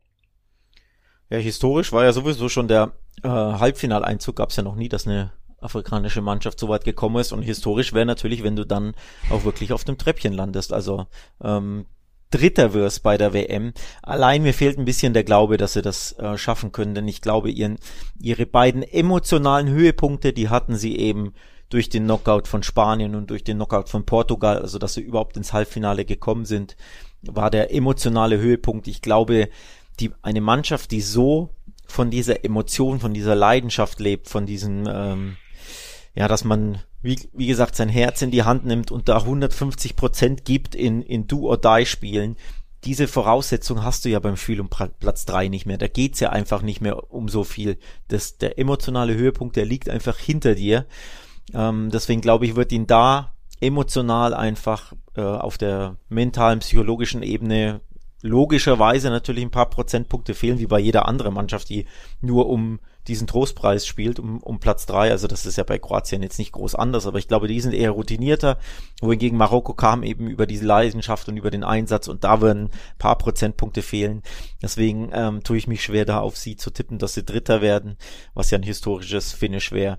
Ja, 1.30 1.38
historisch 1.38 1.92
war 1.92 2.04
ja 2.04 2.12
sowieso 2.12 2.48
schon 2.48 2.68
der 2.68 2.92
äh, 3.22 3.28
Halbfinaleinzug, 3.28 4.36
gab 4.36 4.50
es 4.50 4.56
ja 4.56 4.62
noch 4.62 4.74
nie, 4.74 4.88
dass 4.88 5.06
eine 5.06 5.32
afrikanische 5.60 6.22
Mannschaft 6.22 6.58
so 6.58 6.68
weit 6.68 6.84
gekommen 6.84 7.16
ist. 7.16 7.32
Und 7.32 7.42
historisch 7.42 7.92
wäre 7.92 8.06
natürlich, 8.06 8.42
wenn 8.42 8.56
du 8.56 8.64
dann 8.64 8.94
auch 9.30 9.44
wirklich 9.44 9.72
auf 9.72 9.84
dem 9.84 9.98
Treppchen 9.98 10.32
landest. 10.32 10.72
Also 10.72 11.06
ähm, 11.42 11.86
Dritter 12.30 12.74
wirst 12.74 13.02
bei 13.02 13.16
der 13.16 13.32
WM. 13.32 13.72
Allein 14.02 14.42
mir 14.42 14.54
fehlt 14.54 14.78
ein 14.78 14.84
bisschen 14.84 15.12
der 15.12 15.24
Glaube, 15.24 15.56
dass 15.56 15.72
sie 15.74 15.82
das 15.82 16.12
äh, 16.18 16.38
schaffen 16.38 16.72
können, 16.72 16.94
denn 16.94 17.08
ich 17.08 17.20
glaube, 17.20 17.50
ihren, 17.50 17.78
ihre 18.20 18.46
beiden 18.46 18.82
emotionalen 18.82 19.68
Höhepunkte, 19.68 20.32
die 20.32 20.48
hatten 20.48 20.76
sie 20.76 20.96
eben 20.96 21.34
durch 21.68 21.88
den 21.88 22.04
Knockout 22.04 22.48
von 22.48 22.62
Spanien 22.62 23.14
und 23.14 23.30
durch 23.30 23.44
den 23.44 23.56
Knockout 23.56 23.88
von 23.88 24.04
Portugal, 24.04 24.58
also 24.58 24.78
dass 24.78 24.94
sie 24.94 25.02
überhaupt 25.02 25.36
ins 25.36 25.52
Halbfinale 25.52 26.04
gekommen 26.04 26.44
sind, 26.44 26.76
war 27.22 27.50
der 27.50 27.72
emotionale 27.72 28.38
Höhepunkt. 28.38 28.88
Ich 28.88 29.02
glaube, 29.02 29.48
die, 30.00 30.10
eine 30.22 30.40
Mannschaft, 30.40 30.90
die 30.90 31.00
so 31.00 31.50
von 31.86 32.10
dieser 32.10 32.44
Emotion, 32.44 33.00
von 33.00 33.14
dieser 33.14 33.34
Leidenschaft 33.34 34.00
lebt, 34.00 34.28
von 34.28 34.46
diesem, 34.46 34.88
ähm, 34.88 35.36
ja, 36.14 36.28
dass 36.28 36.44
man 36.44 36.78
wie, 37.02 37.18
wie 37.32 37.46
gesagt, 37.46 37.76
sein 37.76 37.88
Herz 37.88 38.20
in 38.22 38.30
die 38.30 38.42
Hand 38.42 38.66
nimmt 38.66 38.90
und 38.90 39.08
da 39.08 39.18
150 39.18 39.96
Prozent 39.96 40.44
gibt 40.44 40.74
in, 40.74 41.02
in 41.02 41.26
Do-or-Die-Spielen, 41.26 42.36
diese 42.84 43.08
Voraussetzung 43.08 43.84
hast 43.84 44.04
du 44.04 44.08
ja 44.08 44.20
beim 44.20 44.36
Spiel 44.36 44.60
um 44.60 44.68
Platz 44.68 45.26
drei 45.26 45.48
nicht 45.48 45.66
mehr. 45.66 45.76
Da 45.76 45.86
geht's 45.86 46.20
ja 46.20 46.30
einfach 46.30 46.62
nicht 46.62 46.80
mehr 46.80 47.12
um 47.12 47.28
so 47.28 47.44
viel. 47.44 47.78
Das, 48.08 48.38
der 48.38 48.58
emotionale 48.58 49.14
Höhepunkt, 49.14 49.56
der 49.56 49.66
liegt 49.66 49.90
einfach 49.90 50.18
hinter 50.18 50.54
dir. 50.54 50.86
Ähm, 51.52 51.90
deswegen 51.90 52.22
glaube 52.22 52.46
ich, 52.46 52.56
wird 52.56 52.72
ihn 52.72 52.86
da 52.86 53.34
emotional 53.60 54.32
einfach 54.32 54.94
äh, 55.14 55.20
auf 55.20 55.58
der 55.58 55.96
mentalen, 56.08 56.60
psychologischen 56.60 57.22
Ebene 57.22 57.82
logischerweise 58.22 59.10
natürlich 59.10 59.44
ein 59.44 59.50
paar 59.50 59.68
Prozentpunkte 59.68 60.34
fehlen, 60.34 60.58
wie 60.58 60.66
bei 60.66 60.78
jeder 60.78 61.06
anderen 61.06 61.34
Mannschaft, 61.34 61.68
die 61.68 61.86
nur 62.22 62.48
um 62.48 62.80
diesen 63.08 63.26
Trostpreis 63.26 63.86
spielt, 63.86 64.18
um, 64.18 64.38
um 64.42 64.60
Platz 64.60 64.86
drei. 64.86 65.10
Also 65.10 65.26
das 65.26 65.46
ist 65.46 65.56
ja 65.56 65.64
bei 65.64 65.78
Kroatien 65.78 66.22
jetzt 66.22 66.38
nicht 66.38 66.52
groß 66.52 66.74
anders, 66.74 67.06
aber 67.06 67.18
ich 67.18 67.28
glaube, 67.28 67.48
die 67.48 67.60
sind 67.60 67.72
eher 67.72 67.90
routinierter, 67.90 68.58
wohingegen 69.00 69.38
Marokko 69.38 69.74
kam 69.74 70.02
eben 70.02 70.28
über 70.28 70.46
diese 70.46 70.66
Leidenschaft 70.66 71.28
und 71.28 71.36
über 71.36 71.50
den 71.50 71.64
Einsatz 71.64 72.08
und 72.08 72.24
da 72.24 72.40
würden 72.40 72.64
ein 72.64 72.98
paar 72.98 73.18
Prozentpunkte 73.18 73.82
fehlen. 73.82 74.22
Deswegen 74.62 75.10
ähm, 75.12 75.42
tue 75.42 75.56
ich 75.56 75.66
mich 75.66 75.82
schwer, 75.82 76.04
da 76.04 76.20
auf 76.20 76.36
sie 76.36 76.56
zu 76.56 76.70
tippen, 76.70 76.98
dass 76.98 77.14
sie 77.14 77.24
Dritter 77.24 77.60
werden, 77.60 77.96
was 78.34 78.50
ja 78.50 78.58
ein 78.58 78.62
historisches 78.62 79.32
Finish 79.32 79.72
wäre. 79.72 79.98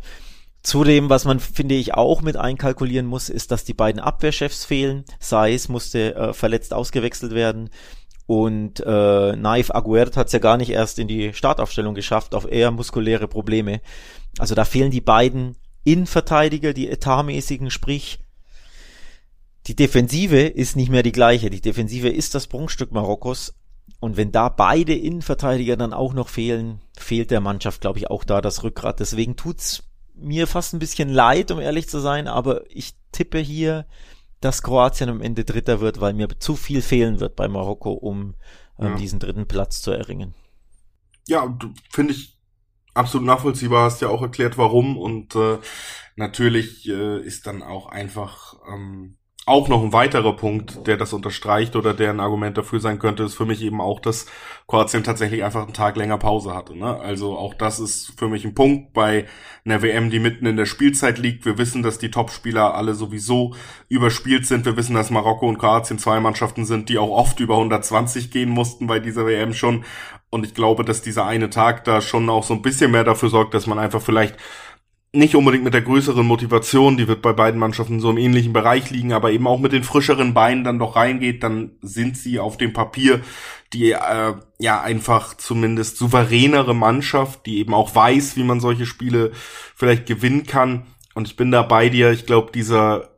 Zudem, 0.63 1.10
was 1.10 1.25
man, 1.25 1.39
finde 1.39 1.74
ich, 1.74 1.96
auch 1.96 2.22
mit 2.22 2.38
einkalkulieren 2.38 3.08
muss, 3.08 3.29
ist, 3.29 3.50
dass 3.50 3.63
die 3.63 3.74
beiden 3.74 4.00
Abwehrchefs 4.00 4.63
fehlen. 4.63 5.05
Saiz 5.20 5.70
musste 5.70 6.13
äh, 6.13 6.34
verletzt 6.34 6.72
ausgewechselt 6.72 7.34
werden. 7.34 7.72
Und 8.31 8.79
äh, 8.79 9.35
Naif 9.35 9.71
Aguert 9.71 10.15
hat 10.15 10.27
es 10.27 10.31
ja 10.31 10.39
gar 10.39 10.55
nicht 10.55 10.69
erst 10.69 11.00
in 11.00 11.09
die 11.09 11.33
Startaufstellung 11.33 11.95
geschafft, 11.95 12.33
auf 12.33 12.50
eher 12.50 12.71
muskuläre 12.71 13.27
Probleme. 13.27 13.81
Also 14.39 14.55
da 14.55 14.63
fehlen 14.63 14.89
die 14.89 15.01
beiden 15.01 15.57
Innenverteidiger, 15.83 16.71
die 16.71 16.88
etatmäßigen, 16.88 17.69
sprich 17.69 18.19
die 19.67 19.75
Defensive 19.75 20.43
ist 20.43 20.77
nicht 20.77 20.89
mehr 20.89 21.03
die 21.03 21.11
gleiche. 21.11 21.50
Die 21.50 21.59
Defensive 21.59 22.07
ist 22.07 22.33
das 22.33 22.47
Prunkstück 22.47 22.93
Marokkos, 22.93 23.53
Und 24.00 24.15
wenn 24.15 24.31
da 24.31 24.47
beide 24.47 24.95
Innenverteidiger 24.95 25.75
dann 25.75 25.91
auch 25.91 26.13
noch 26.13 26.29
fehlen, 26.29 26.79
fehlt 26.97 27.31
der 27.31 27.41
Mannschaft, 27.41 27.81
glaube 27.81 28.00
ich, 28.00 28.09
auch 28.09 28.23
da 28.23 28.39
das 28.39 28.63
Rückgrat. 28.63 29.01
Deswegen 29.01 29.35
tut's 29.35 29.83
mir 30.15 30.47
fast 30.47 30.73
ein 30.73 30.79
bisschen 30.79 31.09
leid, 31.09 31.51
um 31.51 31.59
ehrlich 31.59 31.89
zu 31.89 32.00
sein, 32.00 32.29
aber 32.29 32.61
ich 32.69 32.93
tippe 33.11 33.39
hier, 33.39 33.85
dass 34.41 34.63
Kroatien 34.63 35.10
am 35.10 35.21
Ende 35.21 35.45
Dritter 35.45 35.79
wird, 35.79 36.01
weil 36.01 36.13
mir 36.13 36.27
zu 36.39 36.55
viel 36.55 36.81
fehlen 36.81 37.19
wird 37.19 37.36
bei 37.36 37.48
Marokko, 37.48 37.91
um 37.91 38.36
ähm, 38.79 38.88
ja. 38.88 38.95
diesen 38.95 39.19
dritten 39.19 39.48
Platz 39.48 39.81
zu 39.81 39.91
erringen. 39.91 40.33
Ja, 41.27 41.57
finde 41.91 42.13
ich 42.13 42.38
absolut 42.93 43.25
nachvollziehbar. 43.27 43.86
Hast 43.86 44.01
ja 44.01 44.10
auch 44.10 44.21
erklärt, 44.21 44.57
warum. 44.57 44.98
Und 44.98 45.36
äh, 45.36 45.60
natürlich 46.15 46.89
äh, 46.89 47.21
ist 47.21 47.48
dann 47.48 47.62
auch 47.62 47.88
einfach 47.88 48.55
ähm, 48.67 49.17
auch 49.48 49.67
noch 49.67 49.81
ein 49.81 49.91
weiterer 49.91 50.36
Punkt, 50.36 50.86
der 50.86 50.98
das 50.98 51.13
unterstreicht 51.13 51.75
oder 51.75 51.95
der 51.95 52.12
ein 52.12 52.19
Argument 52.19 52.57
dafür 52.57 52.79
sein 52.79 53.00
könnte, 53.00 53.24
ist 53.24 53.33
für 53.33 53.48
mich 53.48 53.63
eben 53.63 53.81
auch, 53.81 54.00
dass 54.00 54.27
Kroatien 54.67 55.03
tatsächlich 55.03 55.43
einfach 55.43 55.63
einen 55.63 55.74
Tag 55.74 55.95
länger 55.95 56.19
Pause 56.19 56.53
hatte. 56.53 56.77
Ne? 56.77 57.00
Also 57.00 57.36
auch 57.36 57.55
das 57.55 57.79
ist 57.79 58.13
für 58.17 58.29
mich 58.29 58.45
ein 58.45 58.53
Punkt 58.53 58.93
bei 58.93 59.25
einer 59.65 59.81
WM, 59.81 60.12
die 60.12 60.19
mitten 60.19 60.45
in 60.45 60.57
der 60.57 60.67
Spielzeit 60.67 61.17
liegt. 61.17 61.43
Wir 61.43 61.57
wissen, 61.57 61.81
dass 61.81 61.98
die 61.98 62.12
Topspieler 62.12 62.75
alle 62.75 62.93
sowieso 62.93 63.55
überspielt 63.89 64.45
sind. 64.45 64.65
Wir 64.65 64.77
wissen, 64.77 64.93
dass 64.93 65.10
Marokko 65.10 65.50
und 65.50 65.57
Kroatien 65.57 65.98
zwei 65.98 66.19
Mannschaften 66.19 66.65
sind, 66.65 66.88
die 66.89 67.00
auch 67.00 67.10
oft 67.10 67.39
über 67.39 67.55
120 67.55 68.29
gehen 68.29 68.50
mussten 68.50 68.86
bei 68.86 69.00
dieser 69.00 69.25
WM 69.25 69.55
schon. 69.55 69.86
Und 70.29 70.45
ich 70.45 70.53
glaube, 70.53 70.86
dass 70.86 71.01
dieser 71.01 71.25
eine 71.25 71.50
Tag 71.50 71.83
da 71.83 72.00
schon 72.00 72.29
auch 72.29 72.43
so 72.43 72.53
ein 72.53 72.62
bisschen 72.62 72.91
mehr 72.91 73.03
dafür 73.03 73.29
sorgt, 73.29 73.55
dass 73.55 73.65
man 73.65 73.79
einfach 73.79 74.01
vielleicht 74.01 74.38
nicht 75.13 75.36
unbedingt 75.36 75.65
mit 75.65 75.74
der 75.74 75.82
größeren 75.82 76.25
Motivation, 76.25 76.96
die 76.96 77.08
wird 77.08 77.22
bei 77.22 77.34
beiden 77.34 77.60
Mannschaften 77.60 78.00
so 78.00 78.10
im 78.10 78.18
ähnlichen 78.18 78.53
Bereich 78.53 78.91
liegen, 78.91 79.12
aber 79.12 79.32
eben 79.32 79.46
auch 79.46 79.60
mit 79.60 79.74
den 79.74 79.84
frischeren 79.84 80.34
Beinen 80.34 80.63
dann 80.63 80.80
doch 80.80 80.96
reingeht, 80.96 81.44
dann 81.44 81.72
sind 81.82 82.18
sie 82.18 82.39
auf 82.39 82.58
dem 82.58 82.72
Papier 82.72 83.22
die 83.74 83.91
äh, 83.91 84.34
ja 84.60 84.82
einfach 84.82 85.36
zumindest 85.36 85.98
souveränere 85.98 86.75
Mannschaft, 86.75 87.46
die 87.46 87.60
eben 87.60 87.74
auch 87.74 87.96
weiß, 87.96 88.36
wie 88.36 88.44
man 88.44 88.60
solche 88.60 88.86
Spiele 88.86 89.32
vielleicht 89.75 90.06
gewinnen 90.06 90.46
kann. 90.46 90.88
Und 91.13 91.27
ich 91.27 91.36
bin 91.36 91.51
da 91.51 91.62
bei 91.62 91.89
dir. 91.89 92.12
Ich 92.12 92.25
glaube, 92.25 92.51
dieser 92.51 93.10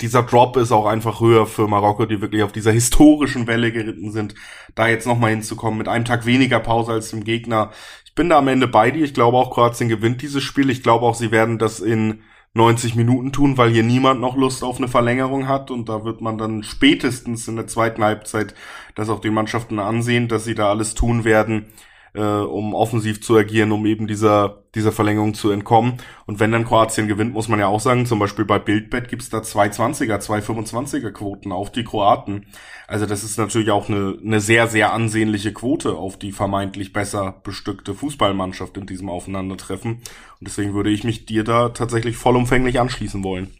dieser 0.00 0.22
Drop 0.22 0.56
ist 0.56 0.72
auch 0.72 0.86
einfach 0.86 1.20
höher 1.20 1.46
für 1.46 1.68
Marokko, 1.68 2.06
die 2.06 2.22
wirklich 2.22 2.42
auf 2.42 2.52
dieser 2.52 2.72
historischen 2.72 3.46
Welle 3.46 3.70
geritten 3.70 4.12
sind, 4.12 4.34
da 4.74 4.88
jetzt 4.88 5.06
nochmal 5.06 5.30
hinzukommen 5.30 5.76
mit 5.76 5.88
einem 5.88 6.06
Tag 6.06 6.24
weniger 6.24 6.58
Pause 6.58 6.92
als 6.92 7.10
dem 7.10 7.22
Gegner. 7.22 7.70
Ich 8.10 8.16
bin 8.16 8.28
da 8.28 8.38
am 8.38 8.48
Ende 8.48 8.66
bei 8.66 8.90
dir. 8.90 9.04
Ich 9.04 9.14
glaube 9.14 9.36
auch, 9.36 9.52
Kroatien 9.52 9.88
gewinnt 9.88 10.20
dieses 10.20 10.42
Spiel. 10.42 10.68
Ich 10.68 10.82
glaube 10.82 11.06
auch, 11.06 11.14
sie 11.14 11.30
werden 11.30 11.58
das 11.58 11.78
in 11.78 12.22
90 12.54 12.96
Minuten 12.96 13.30
tun, 13.30 13.56
weil 13.56 13.70
hier 13.70 13.84
niemand 13.84 14.20
noch 14.20 14.36
Lust 14.36 14.64
auf 14.64 14.78
eine 14.78 14.88
Verlängerung 14.88 15.46
hat 15.46 15.70
und 15.70 15.88
da 15.88 16.04
wird 16.04 16.20
man 16.20 16.36
dann 16.36 16.64
spätestens 16.64 17.46
in 17.46 17.54
der 17.54 17.68
zweiten 17.68 18.02
Halbzeit 18.02 18.56
das 18.96 19.08
auch 19.08 19.20
den 19.20 19.32
Mannschaften 19.32 19.78
ansehen, 19.78 20.26
dass 20.26 20.44
sie 20.44 20.56
da 20.56 20.68
alles 20.68 20.94
tun 20.94 21.22
werden, 21.22 21.66
äh, 22.14 22.20
um 22.20 22.74
offensiv 22.74 23.22
zu 23.22 23.36
agieren, 23.36 23.72
um 23.72 23.86
eben 23.86 24.06
dieser, 24.06 24.62
dieser 24.74 24.92
Verlängerung 24.92 25.34
zu 25.34 25.50
entkommen. 25.50 25.94
Und 26.26 26.40
wenn 26.40 26.52
dann 26.52 26.64
Kroatien 26.64 27.08
gewinnt, 27.08 27.32
muss 27.32 27.48
man 27.48 27.60
ja 27.60 27.66
auch 27.66 27.80
sagen, 27.80 28.06
zum 28.06 28.18
Beispiel 28.18 28.44
bei 28.44 28.58
Bildbett 28.58 29.08
gibt's 29.08 29.30
da 29.30 29.38
220er, 29.38 30.18
225er 30.18 31.10
Quoten 31.10 31.52
auf 31.52 31.70
die 31.70 31.84
Kroaten. 31.84 32.46
Also 32.86 33.06
das 33.06 33.24
ist 33.24 33.38
natürlich 33.38 33.70
auch 33.70 33.88
eine, 33.88 34.18
eine 34.24 34.40
sehr, 34.40 34.66
sehr 34.66 34.92
ansehnliche 34.92 35.52
Quote 35.52 35.94
auf 35.94 36.18
die 36.18 36.32
vermeintlich 36.32 36.92
besser 36.92 37.40
bestückte 37.44 37.94
Fußballmannschaft 37.94 38.76
in 38.76 38.86
diesem 38.86 39.08
Aufeinandertreffen. 39.08 39.92
Und 39.92 40.02
deswegen 40.40 40.74
würde 40.74 40.90
ich 40.90 41.04
mich 41.04 41.26
dir 41.26 41.44
da 41.44 41.68
tatsächlich 41.70 42.16
vollumfänglich 42.16 42.80
anschließen 42.80 43.22
wollen 43.22 43.50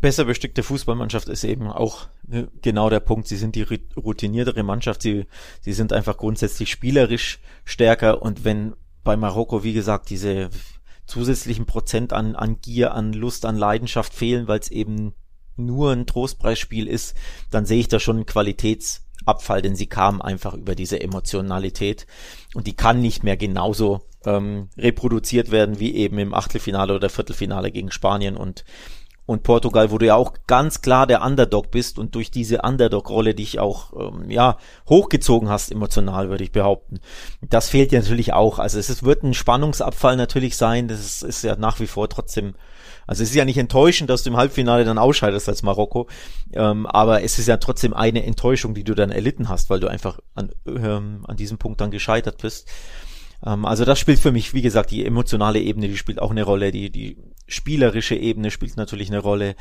besser 0.00 0.24
bestückte 0.24 0.62
Fußballmannschaft 0.62 1.28
ist 1.28 1.44
eben 1.44 1.68
auch 1.68 2.08
äh, 2.30 2.44
genau 2.62 2.90
der 2.90 3.00
Punkt. 3.00 3.28
Sie 3.28 3.36
sind 3.36 3.54
die 3.54 3.66
routiniertere 3.96 4.62
Mannschaft. 4.62 5.02
Sie, 5.02 5.26
sie 5.60 5.72
sind 5.72 5.92
einfach 5.92 6.16
grundsätzlich 6.16 6.70
spielerisch 6.70 7.40
stärker. 7.64 8.22
Und 8.22 8.44
wenn 8.44 8.74
bei 9.02 9.16
Marokko, 9.16 9.62
wie 9.62 9.74
gesagt, 9.74 10.10
diese 10.10 10.50
zusätzlichen 11.06 11.66
Prozent 11.66 12.12
an, 12.12 12.34
an 12.34 12.60
Gier, 12.60 12.94
an 12.94 13.12
Lust, 13.12 13.44
an 13.44 13.56
Leidenschaft 13.56 14.14
fehlen, 14.14 14.48
weil 14.48 14.60
es 14.60 14.70
eben 14.70 15.14
nur 15.56 15.92
ein 15.92 16.06
Trostpreisspiel 16.06 16.88
ist, 16.88 17.14
dann 17.50 17.66
sehe 17.66 17.80
ich 17.80 17.88
da 17.88 18.00
schon 18.00 18.16
einen 18.16 18.26
Qualitätsabfall, 18.26 19.62
denn 19.62 19.76
sie 19.76 19.86
kamen 19.86 20.22
einfach 20.22 20.54
über 20.54 20.74
diese 20.74 21.00
Emotionalität 21.00 22.06
und 22.54 22.66
die 22.66 22.74
kann 22.74 23.00
nicht 23.00 23.22
mehr 23.22 23.36
genauso 23.36 24.02
ähm, 24.24 24.68
reproduziert 24.76 25.50
werden 25.50 25.78
wie 25.78 25.94
eben 25.94 26.18
im 26.18 26.34
Achtelfinale 26.34 26.94
oder 26.94 27.10
Viertelfinale 27.10 27.70
gegen 27.70 27.90
Spanien 27.90 28.36
und 28.36 28.64
und 29.26 29.42
Portugal, 29.42 29.90
wo 29.90 29.98
du 29.98 30.06
ja 30.06 30.16
auch 30.16 30.34
ganz 30.46 30.82
klar 30.82 31.06
der 31.06 31.22
Underdog 31.22 31.70
bist 31.70 31.98
und 31.98 32.14
durch 32.14 32.30
diese 32.30 32.60
Underdog-Rolle 32.62 33.34
dich 33.34 33.58
auch 33.58 33.92
ähm, 33.98 34.30
ja 34.30 34.58
hochgezogen 34.88 35.48
hast 35.48 35.72
emotional, 35.72 36.28
würde 36.28 36.44
ich 36.44 36.52
behaupten. 36.52 37.00
Das 37.40 37.70
fehlt 37.70 37.90
dir 37.90 38.00
natürlich 38.00 38.34
auch. 38.34 38.58
Also 38.58 38.78
es 38.78 39.02
wird 39.02 39.22
ein 39.22 39.32
Spannungsabfall 39.32 40.16
natürlich 40.16 40.56
sein. 40.56 40.88
Das 40.88 41.00
ist, 41.00 41.22
ist 41.22 41.42
ja 41.42 41.56
nach 41.56 41.80
wie 41.80 41.86
vor 41.86 42.08
trotzdem. 42.10 42.54
Also 43.06 43.22
es 43.22 43.30
ist 43.30 43.34
ja 43.34 43.44
nicht 43.44 43.58
enttäuschend, 43.58 44.10
dass 44.10 44.22
du 44.22 44.30
im 44.30 44.36
Halbfinale 44.36 44.84
dann 44.84 44.98
ausscheidest 44.98 45.48
als 45.48 45.62
Marokko, 45.62 46.08
ähm, 46.54 46.86
aber 46.86 47.22
es 47.22 47.38
ist 47.38 47.48
ja 47.48 47.58
trotzdem 47.58 47.92
eine 47.92 48.24
Enttäuschung, 48.24 48.74
die 48.74 48.84
du 48.84 48.94
dann 48.94 49.10
erlitten 49.10 49.50
hast, 49.50 49.68
weil 49.68 49.80
du 49.80 49.88
einfach 49.88 50.20
an, 50.34 50.50
ähm, 50.66 51.24
an 51.28 51.36
diesem 51.36 51.58
Punkt 51.58 51.82
dann 51.82 51.90
gescheitert 51.90 52.40
bist. 52.40 52.66
Ähm, 53.44 53.64
also 53.64 53.84
das 53.84 53.98
spielt 53.98 54.20
für 54.20 54.32
mich, 54.32 54.54
wie 54.54 54.62
gesagt, 54.62 54.90
die 54.90 55.04
emotionale 55.04 55.60
Ebene, 55.60 55.88
die 55.88 55.96
spielt 55.96 56.20
auch 56.20 56.30
eine 56.30 56.44
Rolle, 56.44 56.72
die, 56.72 56.90
die 56.90 57.18
spielerische 57.46 58.16
Ebene 58.16 58.50
spielt 58.50 58.76
natürlich 58.76 59.08
eine 59.08 59.20
Rolle, 59.20 59.56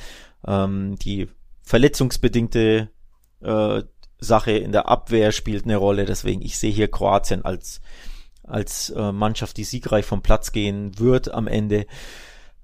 ähm, 0.45 0.95
die 0.97 1.27
verletzungsbedingte 1.61 2.89
äh, 3.41 3.81
Sache 4.19 4.51
in 4.51 4.71
der 4.71 4.87
Abwehr 4.87 5.31
spielt 5.31 5.65
eine 5.65 5.77
Rolle, 5.77 6.05
deswegen 6.05 6.41
ich 6.41 6.57
sehe 6.57 6.71
hier 6.71 6.89
Kroatien 6.89 7.43
als 7.43 7.81
als 8.45 8.89
äh, 8.89 9.11
Mannschaft, 9.11 9.57
die 9.57 9.63
siegreich 9.63 10.05
vom 10.05 10.21
Platz 10.21 10.51
gehen 10.51 10.99
wird 10.99 11.33
am 11.33 11.47
Ende. 11.47 11.85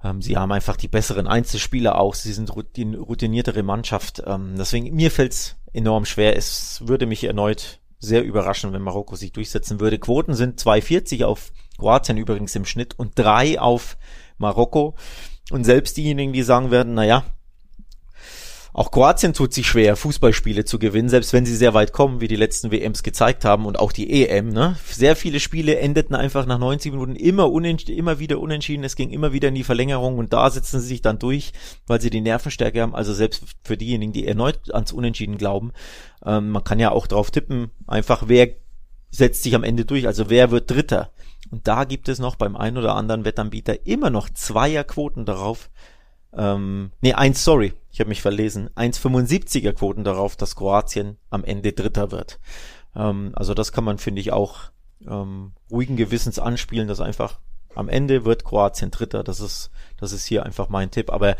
Ähm, 0.03 0.21
sie 0.21 0.37
haben 0.37 0.51
einfach 0.51 0.75
die 0.75 0.87
besseren 0.87 1.27
Einzelspieler 1.27 1.99
auch. 1.99 2.15
Sie 2.15 2.33
sind 2.33 2.51
die 2.75 2.95
routiniertere 2.95 3.63
Mannschaft. 3.63 4.21
Ähm, 4.25 4.55
deswegen 4.57 4.93
mir 4.95 5.11
fällt's 5.11 5.55
enorm 5.73 6.05
schwer. 6.05 6.35
Es 6.35 6.85
würde 6.85 7.05
mich 7.05 7.23
erneut 7.23 7.79
sehr 7.99 8.23
überraschen, 8.23 8.73
wenn 8.73 8.81
Marokko 8.81 9.15
sich 9.15 9.33
durchsetzen 9.33 9.79
würde. 9.79 9.99
Quoten 9.99 10.33
sind 10.33 10.59
2,40 10.59 11.25
auf 11.25 11.51
Kroatien 11.77 12.17
übrigens 12.17 12.55
im 12.55 12.65
Schnitt 12.65 12.97
und 12.97 13.17
drei 13.17 13.59
auf 13.59 13.97
Marokko. 14.39 14.95
Und 15.51 15.63
selbst 15.63 15.97
diejenigen, 15.97 16.33
die 16.33 16.43
sagen 16.43 16.71
werden, 16.71 16.93
naja, 16.95 17.23
auch 18.71 18.91
Kroatien 18.91 19.33
tut 19.33 19.53
sich 19.53 19.67
schwer, 19.67 19.95
Fußballspiele 19.95 20.63
zu 20.63 20.77
gewinnen, 20.77 21.09
selbst 21.09 21.33
wenn 21.33 21.45
sie 21.45 21.55
sehr 21.55 21.73
weit 21.73 21.91
kommen, 21.91 22.21
wie 22.21 22.27
die 22.27 22.35
letzten 22.35 22.71
WMs 22.71 23.01
gezeigt 23.01 23.43
haben 23.43 23.65
und 23.65 23.79
auch 23.79 23.91
die 23.91 24.09
EM. 24.09 24.49
Ne? 24.49 24.77
Sehr 24.85 25.15
viele 25.15 25.39
Spiele 25.39 25.79
endeten 25.79 26.15
einfach 26.15 26.45
nach 26.45 26.59
90 26.59 26.91
Minuten 26.91 27.15
immer, 27.15 27.51
immer 27.51 28.19
wieder 28.19 28.39
unentschieden. 28.39 28.83
Es 28.83 28.95
ging 28.95 29.09
immer 29.09 29.33
wieder 29.33 29.49
in 29.49 29.55
die 29.55 29.63
Verlängerung 29.63 30.19
und 30.19 30.33
da 30.33 30.49
setzen 30.51 30.79
sie 30.79 30.87
sich 30.87 31.01
dann 31.01 31.17
durch, 31.17 31.51
weil 31.87 31.99
sie 31.99 32.11
die 32.11 32.21
Nervenstärke 32.21 32.81
haben. 32.81 32.95
Also 32.95 33.13
selbst 33.13 33.43
für 33.63 33.75
diejenigen, 33.75 34.13
die 34.13 34.27
erneut 34.27 34.73
ans 34.73 34.91
Unentschieden 34.91 35.37
glauben, 35.37 35.73
ähm, 36.23 36.51
man 36.51 36.63
kann 36.63 36.79
ja 36.79 36.91
auch 36.91 37.07
drauf 37.07 37.31
tippen, 37.31 37.71
einfach 37.87 38.27
wer 38.27 38.49
setzt 39.11 39.41
sich 39.41 39.55
am 39.55 39.63
Ende 39.63 39.85
durch, 39.85 40.05
also 40.05 40.29
wer 40.29 40.51
wird 40.51 40.69
Dritter. 40.69 41.09
Und 41.51 41.67
da 41.67 41.83
gibt 41.83 42.09
es 42.09 42.19
noch 42.19 42.35
beim 42.35 42.55
einen 42.55 42.77
oder 42.77 42.95
anderen 42.95 43.25
Wettanbieter 43.25 43.85
immer 43.85 44.09
noch 44.09 44.29
Zweierquoten 44.29 45.25
darauf, 45.25 45.69
ähm, 46.33 46.91
nee, 47.01 47.13
eins, 47.13 47.43
sorry, 47.43 47.73
ich 47.91 47.99
habe 47.99 48.09
mich 48.09 48.21
verlesen, 48.21 48.69
1,75er 48.75 49.73
Quoten 49.73 50.03
darauf, 50.03 50.35
dass 50.35 50.55
Kroatien 50.55 51.17
am 51.29 51.43
Ende 51.43 51.73
Dritter 51.73 52.11
wird. 52.11 52.39
Ähm, 52.95 53.31
also 53.35 53.53
das 53.53 53.71
kann 53.71 53.83
man, 53.83 53.97
finde 53.97 54.21
ich, 54.21 54.31
auch 54.31 54.71
ähm, 55.07 55.53
ruhigen 55.71 55.95
Gewissens 55.95 56.37
anspielen, 56.39 56.87
dass 56.87 57.01
einfach 57.01 57.39
am 57.75 57.89
Ende 57.89 58.25
wird 58.25 58.43
Kroatien 58.43 58.91
Dritter. 58.91 59.23
Das 59.23 59.39
ist, 59.39 59.71
das 59.97 60.11
ist 60.11 60.25
hier 60.25 60.45
einfach 60.45 60.69
mein 60.69 60.91
Tipp. 60.91 61.11
Aber 61.11 61.35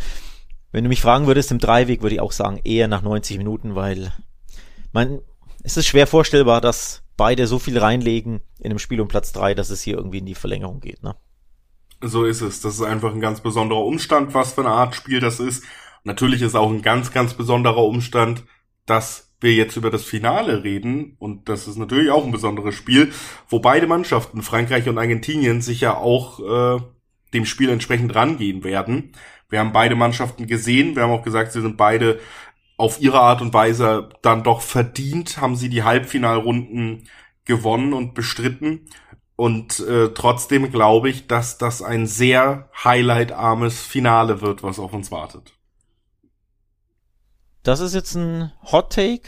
wenn 0.71 0.83
du 0.83 0.89
mich 0.89 1.01
fragen 1.01 1.27
würdest 1.27 1.51
im 1.51 1.59
Dreiweg, 1.59 2.01
würde 2.01 2.15
ich 2.15 2.21
auch 2.21 2.31
sagen, 2.31 2.59
eher 2.63 2.87
nach 2.87 3.01
90 3.01 3.37
Minuten, 3.37 3.75
weil 3.75 4.11
man, 4.91 5.19
es 5.63 5.77
ist 5.77 5.87
schwer 5.87 6.07
vorstellbar, 6.07 6.61
dass 6.61 7.03
beide 7.19 7.47
so 7.47 7.59
viel 7.59 7.77
reinlegen 7.77 8.39
in 8.59 8.71
einem 8.71 8.79
Spiel 8.79 9.01
um 9.01 9.09
Platz 9.09 9.33
drei, 9.33 9.53
dass 9.53 9.69
es 9.69 9.81
hier 9.81 9.97
irgendwie 9.97 10.19
in 10.19 10.25
die 10.25 10.35
Verlängerung 10.35 10.79
geht, 10.79 11.03
ne? 11.03 11.15
So 12.01 12.23
ist 12.23 12.39
es. 12.39 12.61
Das 12.61 12.75
ist 12.75 12.81
einfach 12.81 13.13
ein 13.13 13.19
ganz 13.19 13.41
besonderer 13.41 13.83
Umstand, 13.83 14.33
was 14.33 14.53
für 14.53 14.61
eine 14.61 14.69
Art 14.69 14.95
Spiel 14.95 15.19
das 15.19 15.41
ist. 15.41 15.65
Natürlich 16.05 16.41
ist 16.41 16.55
auch 16.55 16.69
ein 16.71 16.81
ganz, 16.81 17.11
ganz 17.11 17.33
besonderer 17.33 17.83
Umstand, 17.83 18.45
dass 18.85 19.33
wir 19.41 19.53
jetzt 19.53 19.75
über 19.75 19.91
das 19.91 20.05
Finale 20.05 20.63
reden. 20.63 21.17
Und 21.19 21.49
das 21.49 21.67
ist 21.67 21.75
natürlich 21.75 22.09
auch 22.09 22.23
ein 22.23 22.31
besonderes 22.31 22.73
Spiel, 22.73 23.11
wo 23.49 23.59
beide 23.59 23.85
Mannschaften, 23.85 24.41
Frankreich 24.41 24.87
und 24.87 24.97
Argentinien, 24.97 25.61
sich 25.61 25.81
ja 25.81 25.97
auch 25.97 26.39
äh, 26.39 26.81
dem 27.33 27.45
Spiel 27.45 27.69
entsprechend 27.69 28.15
rangehen 28.15 28.63
werden. 28.63 29.11
Wir 29.49 29.59
haben 29.59 29.73
beide 29.73 29.95
Mannschaften 29.95 30.47
gesehen. 30.47 30.95
Wir 30.95 31.03
haben 31.03 31.11
auch 31.11 31.23
gesagt, 31.23 31.51
sie 31.51 31.61
sind 31.61 31.75
beide 31.75 32.19
auf 32.79 33.01
ihre 33.01 33.19
Art 33.19 33.41
und 33.41 33.53
Weise 33.53 34.07
dann 34.21 34.43
doch 34.43 34.61
verdient, 34.61 35.41
haben 35.41 35.57
sie 35.57 35.67
die 35.67 35.83
Halbfinalrunden 35.83 37.09
gewonnen 37.43 37.93
und 37.93 38.13
bestritten. 38.13 38.87
Und 39.35 39.81
äh, 39.81 40.09
trotzdem 40.13 40.71
glaube 40.71 41.09
ich, 41.09 41.27
dass 41.27 41.57
das 41.57 41.81
ein 41.81 42.07
sehr 42.07 42.69
highlightarmes 42.83 43.81
Finale 43.81 44.39
wird, 44.41 44.63
was 44.63 44.79
auf 44.79 44.93
uns 44.93 45.11
wartet. 45.11 45.53
Das 47.63 47.81
ist 47.81 47.93
jetzt 47.93 48.15
ein 48.15 48.53
Hot 48.71 48.93
Take, 48.93 49.27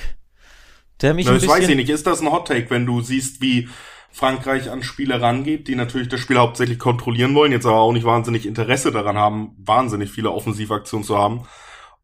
Der 1.01 1.13
mich 1.13 1.25
Na, 1.25 1.33
das 1.33 1.45
weiß 1.45 1.67
ich 1.67 1.75
nicht. 1.75 1.89
Ist 1.89 2.07
das 2.07 2.21
ein 2.21 2.31
Hot 2.31 2.47
Take, 2.47 2.69
wenn 2.69 2.85
du 2.85 3.01
siehst, 3.01 3.41
wie 3.41 3.67
Frankreich 4.11 4.69
an 4.69 4.81
Spiele 4.81 5.21
rangeht, 5.21 5.67
die 5.67 5.75
natürlich 5.75 6.07
das 6.07 6.21
Spiel 6.21 6.37
hauptsächlich 6.37 6.79
kontrollieren 6.79 7.35
wollen, 7.35 7.51
jetzt 7.51 7.65
aber 7.65 7.79
auch 7.79 7.91
nicht 7.91 8.05
wahnsinnig 8.05 8.45
Interesse 8.45 8.93
daran 8.93 9.17
haben, 9.17 9.55
wahnsinnig 9.57 10.09
viele 10.09 10.31
Offensivaktionen 10.31 11.05
zu 11.05 11.17
haben. 11.17 11.47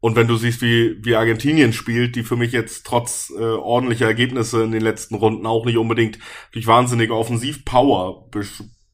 Und 0.00 0.14
wenn 0.14 0.28
du 0.28 0.36
siehst, 0.36 0.62
wie, 0.62 0.96
wie 1.04 1.16
Argentinien 1.16 1.72
spielt, 1.72 2.14
die 2.14 2.22
für 2.22 2.36
mich 2.36 2.52
jetzt 2.52 2.86
trotz 2.86 3.32
äh, 3.36 3.42
ordentlicher 3.42 4.06
Ergebnisse 4.06 4.62
in 4.62 4.70
den 4.70 4.82
letzten 4.82 5.16
Runden 5.16 5.46
auch 5.46 5.64
nicht 5.64 5.76
unbedingt 5.76 6.18
durch 6.52 6.66
wahnsinnige 6.66 7.16
Offensivpower. 7.16 8.30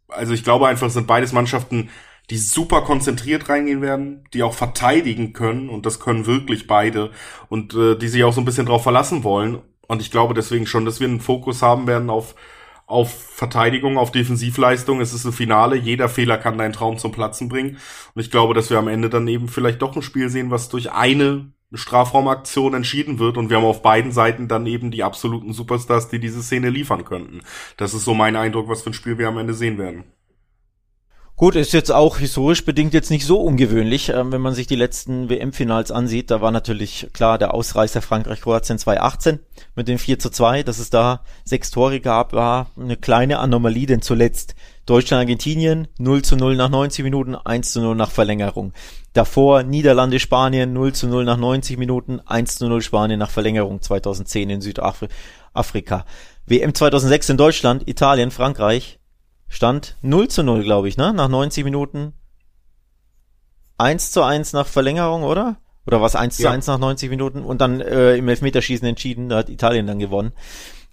Also 0.08 0.32
ich 0.32 0.44
glaube 0.44 0.66
einfach, 0.66 0.86
es 0.86 0.94
sind 0.94 1.06
beides 1.06 1.32
Mannschaften, 1.32 1.90
die 2.30 2.38
super 2.38 2.80
konzentriert 2.80 3.50
reingehen 3.50 3.82
werden, 3.82 4.24
die 4.32 4.42
auch 4.42 4.54
verteidigen 4.54 5.34
können 5.34 5.68
und 5.68 5.84
das 5.84 6.00
können 6.00 6.24
wirklich 6.24 6.66
beide 6.66 7.10
und 7.50 7.74
äh, 7.74 7.96
die 7.96 8.08
sich 8.08 8.24
auch 8.24 8.32
so 8.32 8.40
ein 8.40 8.46
bisschen 8.46 8.66
drauf 8.66 8.82
verlassen 8.82 9.24
wollen. 9.24 9.60
Und 9.86 10.00
ich 10.00 10.10
glaube 10.10 10.32
deswegen 10.32 10.66
schon, 10.66 10.86
dass 10.86 11.00
wir 11.00 11.08
einen 11.08 11.20
Fokus 11.20 11.60
haben 11.60 11.86
werden 11.86 12.08
auf 12.08 12.34
auf 12.86 13.12
Verteidigung, 13.12 13.98
auf 13.98 14.12
Defensivleistung. 14.12 15.00
Es 15.00 15.12
ist 15.12 15.24
ein 15.24 15.32
Finale. 15.32 15.76
Jeder 15.76 16.08
Fehler 16.08 16.38
kann 16.38 16.58
deinen 16.58 16.72
Traum 16.72 16.98
zum 16.98 17.12
Platzen 17.12 17.48
bringen. 17.48 17.78
Und 18.14 18.22
ich 18.22 18.30
glaube, 18.30 18.54
dass 18.54 18.70
wir 18.70 18.78
am 18.78 18.88
Ende 18.88 19.08
dann 19.10 19.26
eben 19.28 19.48
vielleicht 19.48 19.82
doch 19.82 19.96
ein 19.96 20.02
Spiel 20.02 20.28
sehen, 20.28 20.50
was 20.50 20.68
durch 20.68 20.92
eine 20.92 21.52
Strafraumaktion 21.72 22.74
entschieden 22.74 23.18
wird. 23.18 23.36
Und 23.36 23.50
wir 23.50 23.56
haben 23.56 23.64
auf 23.64 23.82
beiden 23.82 24.12
Seiten 24.12 24.48
dann 24.48 24.66
eben 24.66 24.90
die 24.90 25.02
absoluten 25.02 25.52
Superstars, 25.52 26.08
die 26.08 26.20
diese 26.20 26.42
Szene 26.42 26.70
liefern 26.70 27.04
könnten. 27.04 27.40
Das 27.76 27.94
ist 27.94 28.04
so 28.04 28.14
mein 28.14 28.36
Eindruck, 28.36 28.68
was 28.68 28.82
für 28.82 28.90
ein 28.90 28.94
Spiel 28.94 29.18
wir 29.18 29.28
am 29.28 29.38
Ende 29.38 29.54
sehen 29.54 29.78
werden. 29.78 30.04
Gut, 31.36 31.56
ist 31.56 31.72
jetzt 31.72 31.90
auch 31.90 32.18
historisch 32.18 32.64
bedingt 32.64 32.94
jetzt 32.94 33.10
nicht 33.10 33.26
so 33.26 33.40
ungewöhnlich, 33.40 34.10
äh, 34.10 34.30
wenn 34.30 34.40
man 34.40 34.54
sich 34.54 34.68
die 34.68 34.76
letzten 34.76 35.28
WM-Finals 35.28 35.90
ansieht. 35.90 36.30
Da 36.30 36.40
war 36.40 36.52
natürlich 36.52 37.08
klar 37.12 37.38
der 37.38 37.54
Ausreißer 37.54 38.02
Frankreich-Kroatien 38.02 38.78
2018 38.78 39.40
mit 39.74 39.88
dem 39.88 39.98
4 39.98 40.20
zu 40.20 40.30
2, 40.30 40.62
dass 40.62 40.78
es 40.78 40.90
da 40.90 41.24
sechs 41.44 41.72
Tore 41.72 41.98
gab, 41.98 42.34
war 42.34 42.70
eine 42.78 42.96
kleine 42.96 43.40
Anomalie, 43.40 43.86
denn 43.86 44.00
zuletzt 44.00 44.54
Deutschland-Argentinien 44.86 45.88
0 45.98 46.22
zu 46.22 46.36
0 46.36 46.54
nach 46.54 46.68
90 46.68 47.02
Minuten, 47.02 47.34
1 47.34 47.72
zu 47.72 47.80
0 47.80 47.96
nach 47.96 48.12
Verlängerung. 48.12 48.72
Davor 49.12 49.64
Niederlande-Spanien 49.64 50.72
0 50.72 50.92
zu 50.92 51.08
0 51.08 51.24
nach 51.24 51.36
90 51.36 51.78
Minuten, 51.78 52.20
1 52.20 52.58
zu 52.58 52.68
0 52.68 52.80
Spanien 52.80 53.18
nach 53.18 53.30
Verlängerung 53.30 53.82
2010 53.82 54.50
in 54.50 54.60
Südafrika. 54.60 56.04
WM 56.46 56.74
2006 56.74 57.30
in 57.30 57.36
Deutschland, 57.38 57.88
Italien, 57.88 58.30
Frankreich 58.30 59.00
Stand 59.54 59.96
0 60.02 60.26
zu 60.26 60.42
0, 60.42 60.64
glaube 60.64 60.88
ich, 60.88 60.96
ne? 60.96 61.12
Nach 61.14 61.28
90 61.28 61.62
Minuten. 61.62 62.12
1 63.78 64.10
zu 64.10 64.24
1 64.24 64.52
nach 64.52 64.66
Verlängerung, 64.66 65.22
oder? 65.22 65.58
Oder 65.86 66.00
was 66.00 66.16
1 66.16 66.38
ja. 66.38 66.48
zu 66.48 66.54
1 66.54 66.66
nach 66.66 66.78
90 66.78 67.08
Minuten 67.08 67.44
und 67.44 67.60
dann 67.60 67.80
äh, 67.80 68.16
im 68.16 68.28
Elfmeterschießen 68.28 68.86
entschieden, 68.88 69.28
da 69.28 69.36
hat 69.36 69.48
Italien 69.48 69.86
dann 69.86 70.00
gewonnen. 70.00 70.32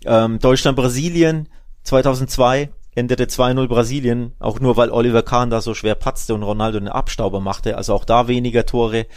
Ähm, 0.06 0.38
Deutschland, 0.38 0.78
Brasilien 0.78 1.50
2002 1.84 2.70
endete 2.94 3.24
2-0 3.26 3.68
Brasilien, 3.68 4.34
auch 4.38 4.60
nur 4.60 4.78
weil 4.78 4.92
Oliver 4.92 5.24
Kahn 5.24 5.50
da 5.50 5.60
so 5.62 5.74
schwer 5.74 5.96
patzte 5.96 6.36
und 6.36 6.44
Ronaldo 6.44 6.78
einen 6.78 6.88
Abstauber 6.88 7.40
machte, 7.40 7.78
also 7.78 7.96
auch 7.96 8.06
da 8.06 8.28
weniger 8.28 8.68
Tore. 8.68 9.08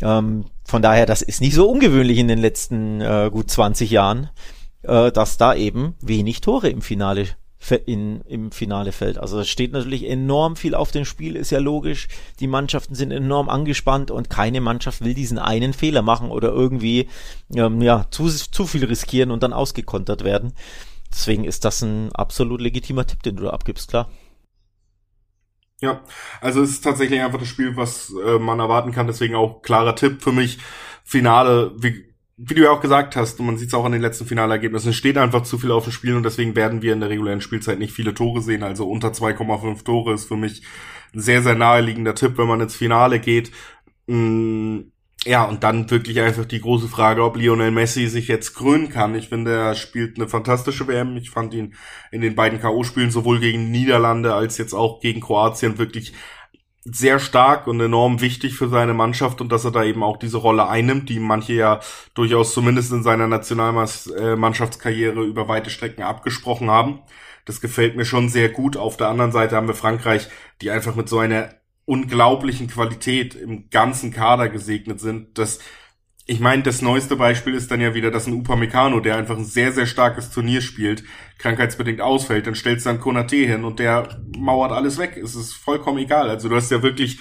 Ähm, 0.00 0.46
von 0.64 0.82
daher, 0.82 1.06
das 1.06 1.22
ist 1.22 1.40
nicht 1.40 1.54
so 1.54 1.70
ungewöhnlich 1.70 2.18
in 2.18 2.26
den 2.26 2.40
letzten 2.40 3.00
äh, 3.00 3.30
gut 3.30 3.48
20 3.48 3.92
Jahren, 3.92 4.30
äh, 4.82 5.12
dass 5.12 5.36
da 5.36 5.54
eben 5.54 5.94
wenig 6.00 6.40
Tore 6.40 6.68
im 6.68 6.82
Finale 6.82 7.28
in, 7.70 8.20
im 8.22 8.50
Finale 8.50 8.92
fällt. 8.92 9.18
Also 9.18 9.40
es 9.40 9.48
steht 9.48 9.72
natürlich 9.72 10.08
enorm 10.08 10.56
viel 10.56 10.74
auf 10.74 10.90
dem 10.90 11.04
Spiel, 11.04 11.36
ist 11.36 11.50
ja 11.50 11.58
logisch. 11.58 12.08
Die 12.40 12.46
Mannschaften 12.46 12.94
sind 12.94 13.10
enorm 13.10 13.48
angespannt 13.48 14.10
und 14.10 14.30
keine 14.30 14.60
Mannschaft 14.60 15.02
will 15.04 15.14
diesen 15.14 15.38
einen 15.38 15.72
Fehler 15.72 16.02
machen 16.02 16.30
oder 16.30 16.50
irgendwie 16.50 17.08
ähm, 17.54 17.80
ja 17.80 18.06
zu, 18.10 18.28
zu 18.28 18.66
viel 18.66 18.84
riskieren 18.84 19.30
und 19.30 19.42
dann 19.42 19.52
ausgekontert 19.52 20.24
werden. 20.24 20.52
Deswegen 21.12 21.44
ist 21.44 21.64
das 21.64 21.82
ein 21.82 22.10
absolut 22.12 22.60
legitimer 22.60 23.06
Tipp, 23.06 23.22
den 23.22 23.36
du 23.36 23.44
da 23.44 23.50
abgibst, 23.50 23.88
klar. 23.88 24.10
Ja, 25.80 26.00
also 26.40 26.62
es 26.62 26.70
ist 26.70 26.84
tatsächlich 26.84 27.20
einfach 27.20 27.40
das 27.40 27.48
Spiel, 27.48 27.76
was 27.76 28.12
äh, 28.24 28.38
man 28.38 28.60
erwarten 28.60 28.92
kann. 28.92 29.08
Deswegen 29.08 29.34
auch 29.34 29.62
klarer 29.62 29.96
Tipp 29.96 30.22
für 30.22 30.30
mich. 30.30 30.58
Finale, 31.02 31.72
wie 31.76 32.11
wie 32.44 32.54
du 32.54 32.62
ja 32.62 32.70
auch 32.70 32.80
gesagt 32.80 33.14
hast, 33.14 33.38
und 33.38 33.46
man 33.46 33.56
sieht 33.56 33.68
es 33.68 33.74
auch 33.74 33.84
an 33.84 33.92
den 33.92 34.00
letzten 34.00 34.26
Finalergebnissen, 34.26 34.92
steht 34.92 35.16
einfach 35.16 35.44
zu 35.44 35.58
viel 35.58 35.70
auf 35.70 35.84
dem 35.84 35.92
Spiel 35.92 36.16
und 36.16 36.24
deswegen 36.24 36.56
werden 36.56 36.82
wir 36.82 36.92
in 36.92 37.00
der 37.00 37.08
regulären 37.08 37.40
Spielzeit 37.40 37.78
nicht 37.78 37.92
viele 37.92 38.14
Tore 38.14 38.40
sehen. 38.40 38.64
Also 38.64 38.88
unter 38.88 39.08
2,5 39.08 39.84
Tore 39.84 40.14
ist 40.14 40.26
für 40.26 40.36
mich 40.36 40.62
ein 41.14 41.20
sehr, 41.20 41.42
sehr 41.42 41.54
naheliegender 41.54 42.14
Tipp, 42.16 42.38
wenn 42.38 42.48
man 42.48 42.60
ins 42.60 42.74
Finale 42.74 43.20
geht. 43.20 43.52
Mm, 44.08 44.80
ja, 45.24 45.44
und 45.44 45.62
dann 45.62 45.88
wirklich 45.88 46.20
einfach 46.20 46.44
die 46.44 46.60
große 46.60 46.88
Frage, 46.88 47.22
ob 47.22 47.36
Lionel 47.36 47.70
Messi 47.70 48.08
sich 48.08 48.26
jetzt 48.26 48.54
krönen 48.54 48.88
kann. 48.88 49.14
Ich 49.14 49.28
finde, 49.28 49.52
er 49.52 49.74
spielt 49.76 50.16
eine 50.16 50.28
fantastische 50.28 50.88
WM. 50.88 51.16
Ich 51.16 51.30
fand 51.30 51.54
ihn 51.54 51.74
in 52.10 52.22
den 52.22 52.34
beiden 52.34 52.60
K.O.-Spielen 52.60 53.12
sowohl 53.12 53.38
gegen 53.38 53.70
Niederlande 53.70 54.34
als 54.34 54.58
jetzt 54.58 54.74
auch 54.74 55.00
gegen 55.00 55.20
Kroatien 55.20 55.78
wirklich 55.78 56.12
sehr 56.84 57.20
stark 57.20 57.68
und 57.68 57.80
enorm 57.80 58.20
wichtig 58.20 58.54
für 58.54 58.68
seine 58.68 58.92
Mannschaft 58.92 59.40
und 59.40 59.52
dass 59.52 59.64
er 59.64 59.70
da 59.70 59.84
eben 59.84 60.02
auch 60.02 60.16
diese 60.16 60.38
Rolle 60.38 60.68
einnimmt, 60.68 61.08
die 61.08 61.20
manche 61.20 61.52
ja 61.52 61.80
durchaus 62.14 62.52
zumindest 62.52 62.92
in 62.92 63.04
seiner 63.04 63.28
Nationalmannschaftskarriere 63.28 65.22
über 65.22 65.46
weite 65.46 65.70
Strecken 65.70 66.02
abgesprochen 66.02 66.70
haben. 66.70 67.00
Das 67.44 67.60
gefällt 67.60 67.96
mir 67.96 68.04
schon 68.04 68.28
sehr 68.28 68.48
gut. 68.48 68.76
Auf 68.76 68.96
der 68.96 69.08
anderen 69.08 69.32
Seite 69.32 69.56
haben 69.56 69.68
wir 69.68 69.74
Frankreich, 69.74 70.28
die 70.60 70.70
einfach 70.70 70.96
mit 70.96 71.08
so 71.08 71.18
einer 71.18 71.50
unglaublichen 71.84 72.68
Qualität 72.68 73.34
im 73.34 73.70
ganzen 73.70 74.12
Kader 74.12 74.48
gesegnet 74.48 75.00
sind, 75.00 75.38
dass 75.38 75.58
ich 76.26 76.40
meine, 76.40 76.62
das 76.62 76.82
neueste 76.82 77.16
Beispiel 77.16 77.54
ist 77.54 77.70
dann 77.70 77.80
ja 77.80 77.94
wieder, 77.94 78.10
dass 78.10 78.26
ein 78.26 78.34
Upamecano, 78.34 79.00
der 79.00 79.16
einfach 79.16 79.36
ein 79.36 79.44
sehr, 79.44 79.72
sehr 79.72 79.86
starkes 79.86 80.30
Turnier 80.30 80.60
spielt, 80.60 81.02
krankheitsbedingt 81.38 82.00
ausfällt, 82.00 82.46
dann 82.46 82.54
stellst 82.54 82.86
du 82.86 82.90
dann 82.90 83.00
Konate 83.00 83.36
hin 83.36 83.64
und 83.64 83.80
der 83.80 84.22
mauert 84.38 84.70
alles 84.70 84.98
weg. 84.98 85.16
Es 85.16 85.34
ist 85.34 85.52
vollkommen 85.52 85.98
egal. 85.98 86.30
Also 86.30 86.48
du 86.48 86.54
hast 86.54 86.70
ja 86.70 86.82
wirklich 86.82 87.18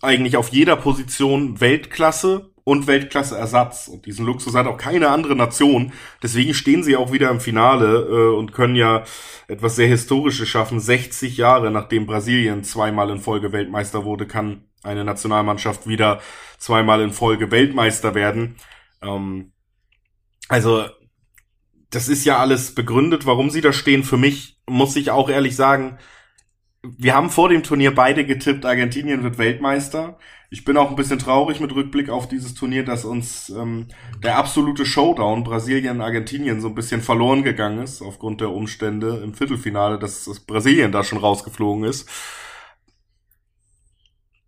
eigentlich 0.00 0.36
auf 0.36 0.48
jeder 0.48 0.76
Position 0.76 1.60
Weltklasse 1.60 2.50
und 2.64 2.86
Weltklasse-Ersatz. 2.86 3.88
Und 3.88 4.06
diesen 4.06 4.24
Luxus 4.24 4.54
hat 4.54 4.66
auch 4.66 4.78
keine 4.78 5.10
andere 5.10 5.36
Nation. 5.36 5.92
Deswegen 6.22 6.54
stehen 6.54 6.82
sie 6.82 6.96
auch 6.96 7.12
wieder 7.12 7.30
im 7.30 7.40
Finale 7.40 7.98
äh, 7.98 8.36
und 8.36 8.52
können 8.52 8.74
ja 8.74 9.04
etwas 9.48 9.76
sehr 9.76 9.86
Historisches 9.88 10.48
schaffen. 10.48 10.80
60 10.80 11.36
Jahre 11.36 11.70
nachdem 11.70 12.06
Brasilien 12.06 12.64
zweimal 12.64 13.10
in 13.10 13.18
Folge 13.18 13.52
Weltmeister 13.52 14.04
wurde, 14.04 14.26
kann 14.26 14.64
eine 14.84 15.04
Nationalmannschaft 15.04 15.86
wieder 15.86 16.20
zweimal 16.58 17.00
in 17.00 17.12
Folge 17.12 17.50
Weltmeister 17.50 18.14
werden. 18.14 18.56
Ähm, 19.02 19.52
also 20.48 20.86
das 21.90 22.08
ist 22.08 22.24
ja 22.24 22.38
alles 22.38 22.74
begründet, 22.74 23.26
warum 23.26 23.50
sie 23.50 23.60
da 23.60 23.72
stehen. 23.72 24.02
Für 24.02 24.16
mich 24.16 24.58
muss 24.68 24.96
ich 24.96 25.10
auch 25.10 25.28
ehrlich 25.28 25.56
sagen, 25.56 25.98
wir 26.82 27.14
haben 27.14 27.30
vor 27.30 27.48
dem 27.48 27.62
Turnier 27.62 27.94
beide 27.94 28.26
getippt, 28.26 28.66
Argentinien 28.66 29.22
wird 29.22 29.38
Weltmeister. 29.38 30.18
Ich 30.50 30.64
bin 30.64 30.76
auch 30.76 30.90
ein 30.90 30.96
bisschen 30.96 31.18
traurig 31.18 31.58
mit 31.60 31.74
Rückblick 31.74 32.10
auf 32.10 32.28
dieses 32.28 32.54
Turnier, 32.54 32.84
dass 32.84 33.04
uns 33.04 33.48
ähm, 33.48 33.88
der 34.22 34.36
absolute 34.38 34.84
Showdown 34.84 35.44
Brasilien-Argentinien 35.44 36.60
so 36.60 36.68
ein 36.68 36.74
bisschen 36.74 37.00
verloren 37.00 37.42
gegangen 37.42 37.82
ist, 37.82 38.02
aufgrund 38.02 38.40
der 38.40 38.50
Umstände 38.50 39.20
im 39.24 39.34
Viertelfinale, 39.34 39.98
dass, 39.98 40.26
dass 40.26 40.40
Brasilien 40.40 40.92
da 40.92 41.02
schon 41.02 41.18
rausgeflogen 41.18 41.84
ist. 41.84 42.08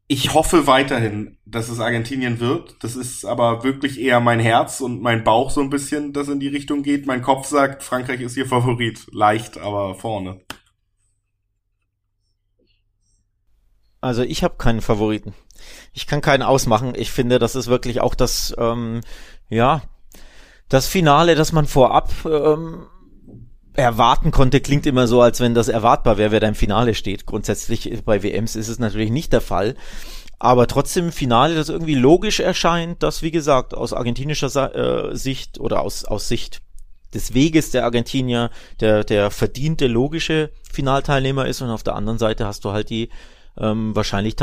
Ich 0.09 0.35
hoffe 0.35 0.69
weiterhin, 0.69 1.37
dass 1.45 1.69
es 1.69 1.81
Argentinien 1.81 2.39
wird. 2.39 2.77
Das 2.81 2.95
ist 2.95 3.25
aber 3.25 3.65
wirklich 3.65 4.01
eher 4.01 4.21
mein 4.21 4.39
Herz 4.39 4.81
und 4.81 5.03
mein 5.03 5.25
Bauch 5.25 5.51
so 5.51 5.61
ein 5.61 5.71
bisschen, 5.71 6.13
das 6.13 6.29
in 6.29 6.39
die 6.39 6.49
Richtung 6.49 6.85
geht. 6.85 7.07
Mein 7.07 7.23
Kopf 7.23 7.47
sagt, 7.49 7.83
Frankreich 7.83 8.21
ist 8.21 8.37
ihr 8.37 8.47
Favorit. 8.47 9.07
Leicht, 9.13 9.59
aber 9.59 9.97
vorne. 9.97 10.41
Also 14.01 14.23
ich 14.23 14.45
habe 14.45 14.57
keinen 14.59 14.81
Favoriten. 14.81 15.35
Ich 15.93 16.07
kann 16.07 16.21
keinen 16.21 16.45
ausmachen. 16.45 16.93
Ich 16.95 17.11
finde, 17.11 17.41
das 17.41 17.57
ist 17.57 17.67
wirklich 17.67 18.01
auch 18.01 18.15
das, 18.15 18.55
ähm, 18.59 19.01
ja, 19.49 19.83
das 20.69 20.87
Finale, 20.87 21.35
das 21.35 21.51
man 21.51 21.67
vorab 21.67 22.13
ähm, 22.25 22.87
erwarten 23.77 24.31
konnte, 24.31 24.61
klingt 24.61 24.87
immer 24.87 25.07
so, 25.07 25.21
als 25.21 25.41
wenn 25.41 25.55
das 25.55 25.69
erwartbar 25.69 26.19
wäre, 26.19 26.33
wer 26.33 26.41
da 26.41 26.49
im 26.49 26.55
Finale 26.55 26.95
steht. 26.95 27.27
Grundsätzlich 27.27 28.03
bei 28.05 28.23
WMs 28.23 28.57
ist 28.57 28.69
es 28.69 28.79
natürlich 28.79 29.11
nicht 29.11 29.33
der 29.33 29.41
Fall. 29.41 29.75
Aber 30.39 30.67
trotzdem 30.67 31.13
Finale, 31.13 31.55
das 31.55 31.69
irgendwie 31.69 31.95
logisch 31.95 32.41
erscheint, 32.41 33.03
dass, 33.03 33.23
wie 33.23 33.31
gesagt, 33.31 33.75
aus 33.75 33.93
argentinischer 33.93 34.75
äh, 34.75 35.17
Sicht 35.17 35.59
oder 35.59 35.81
aus, 35.81 36.05
aus 36.05 36.29
Sicht 36.29 36.61
des 37.15 37.33
Weges 37.33 37.71
der 37.71 37.85
Argentinier 37.85 38.51
der, 38.81 39.05
der 39.05 39.31
verdiente, 39.31 39.87
logische 39.87 40.51
Finalteilnehmer 40.71 41.47
ist 41.47 41.63
und 41.63 41.71
auf 41.71 41.83
der 41.83 41.95
anderen 41.95 42.19
Seite 42.19 42.47
hast 42.47 42.65
du 42.65 42.73
halt 42.73 42.91
die 42.91 43.09
ähm, 43.59 43.97
wahrscheinlich 43.97 44.37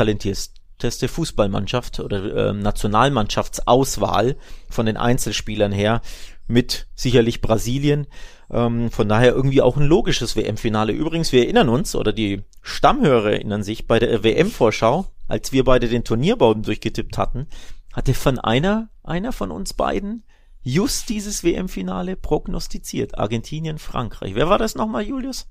talentierteste 0.78 1.08
Fußballmannschaft 1.08 2.00
oder 2.00 2.50
ähm, 2.50 2.60
Nationalmannschaftsauswahl 2.60 4.36
von 4.68 4.86
den 4.86 4.96
Einzelspielern 4.96 5.72
her 5.72 6.00
mit 6.46 6.86
sicherlich 6.94 7.40
Brasilien. 7.40 8.06
Ähm, 8.50 8.90
von 8.90 9.08
daher 9.08 9.34
irgendwie 9.34 9.62
auch 9.62 9.76
ein 9.76 9.86
logisches 9.86 10.36
WM-Finale. 10.36 10.92
Übrigens, 10.92 11.32
wir 11.32 11.44
erinnern 11.44 11.68
uns, 11.68 11.94
oder 11.94 12.12
die 12.12 12.42
Stammhörer 12.62 13.32
erinnern 13.32 13.62
sich, 13.62 13.86
bei 13.86 13.98
der 13.98 14.22
WM-Vorschau, 14.22 15.06
als 15.28 15.52
wir 15.52 15.64
beide 15.64 15.88
den 15.88 16.04
Turnierbaum 16.04 16.62
durchgetippt 16.62 17.16
hatten, 17.16 17.46
hatte 17.92 18.12
von 18.12 18.38
einer, 18.38 18.90
einer 19.02 19.32
von 19.32 19.50
uns 19.50 19.72
beiden 19.72 20.24
just 20.62 21.08
dieses 21.08 21.44
WM-Finale 21.44 22.16
prognostiziert. 22.16 23.18
Argentinien, 23.18 23.78
Frankreich. 23.78 24.34
Wer 24.34 24.48
war 24.48 24.58
das 24.58 24.74
nochmal, 24.74 25.02
Julius? 25.02 25.46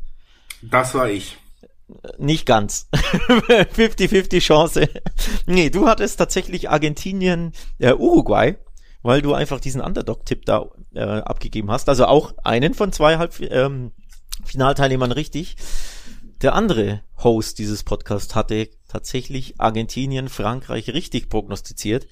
Das 0.61 0.93
war 0.93 1.09
ich. 1.09 1.37
Nicht 2.17 2.45
ganz. 2.45 2.89
50-50 2.93 4.39
Chance. 4.39 4.89
nee, 5.45 5.69
du 5.69 5.87
hattest 5.87 6.17
tatsächlich 6.17 6.69
Argentinien, 6.69 7.53
äh, 7.79 7.93
Uruguay, 7.93 8.55
weil 9.01 9.21
du 9.21 9.33
einfach 9.33 9.59
diesen 9.59 9.81
Underdog-Tipp 9.81 10.45
da 10.45 10.69
äh, 10.93 11.01
abgegeben 11.01 11.71
hast. 11.71 11.89
Also 11.89 12.05
auch 12.05 12.33
einen 12.43 12.73
von 12.73 12.91
zwei 12.91 13.17
Halb 13.17 13.39
ähm, 13.39 13.91
Finalteilnehmern 14.45 15.11
richtig. 15.11 15.55
Der 16.41 16.55
andere 16.55 17.01
Host 17.23 17.57
dieses 17.59 17.83
Podcasts 17.83 18.35
hatte 18.35 18.69
tatsächlich 18.87 19.59
Argentinien, 19.59 20.27
Frankreich 20.27 20.89
richtig 20.89 21.29
prognostiziert. 21.29 22.07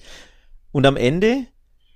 Und 0.70 0.86
am 0.86 0.96
Ende 0.96 1.46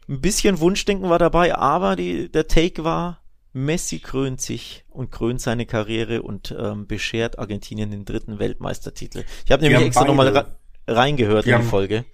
ein 0.08 0.20
bisschen 0.20 0.60
Wunschdenken 0.60 1.08
war 1.08 1.18
dabei, 1.18 1.54
aber 1.54 1.96
die, 1.96 2.30
der 2.30 2.46
Take 2.46 2.84
war, 2.84 3.22
Messi 3.56 4.00
krönt 4.00 4.42
sich 4.42 4.84
und 4.90 5.10
krönt 5.10 5.40
seine 5.40 5.64
Karriere 5.64 6.20
und 6.20 6.54
ähm, 6.58 6.86
beschert 6.86 7.38
Argentinien 7.38 7.90
den 7.90 8.04
dritten 8.04 8.38
Weltmeistertitel. 8.38 9.24
Ich 9.46 9.50
habe 9.50 9.62
nämlich 9.62 9.80
extra 9.80 10.04
nochmal 10.04 10.46
reingehört 10.86 11.46
in 11.46 11.60
die 11.60 11.66
Folge. 11.66 12.04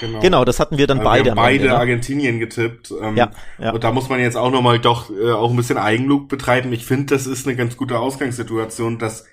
Genau. 0.00 0.20
genau, 0.20 0.44
das 0.44 0.60
hatten 0.60 0.76
wir 0.76 0.86
dann 0.86 0.98
also 0.98 1.08
beide. 1.08 1.24
Wir 1.24 1.30
haben 1.30 1.36
beide 1.36 1.64
Ende? 1.64 1.78
Argentinien 1.78 2.38
getippt. 2.38 2.92
Ähm, 3.00 3.16
ja, 3.16 3.30
ja. 3.58 3.72
Und 3.72 3.82
da 3.82 3.90
muss 3.90 4.10
man 4.10 4.20
jetzt 4.20 4.36
auch 4.36 4.50
nochmal 4.50 4.78
doch 4.78 5.10
äh, 5.10 5.32
auch 5.32 5.48
ein 5.48 5.56
bisschen 5.56 5.78
Eigenlob 5.78 6.28
betreiben. 6.28 6.70
Ich 6.74 6.84
finde, 6.84 7.14
das 7.14 7.26
ist 7.26 7.46
eine 7.46 7.56
ganz 7.56 7.78
gute 7.78 7.98
Ausgangssituation, 7.98 8.98
dass 8.98 9.24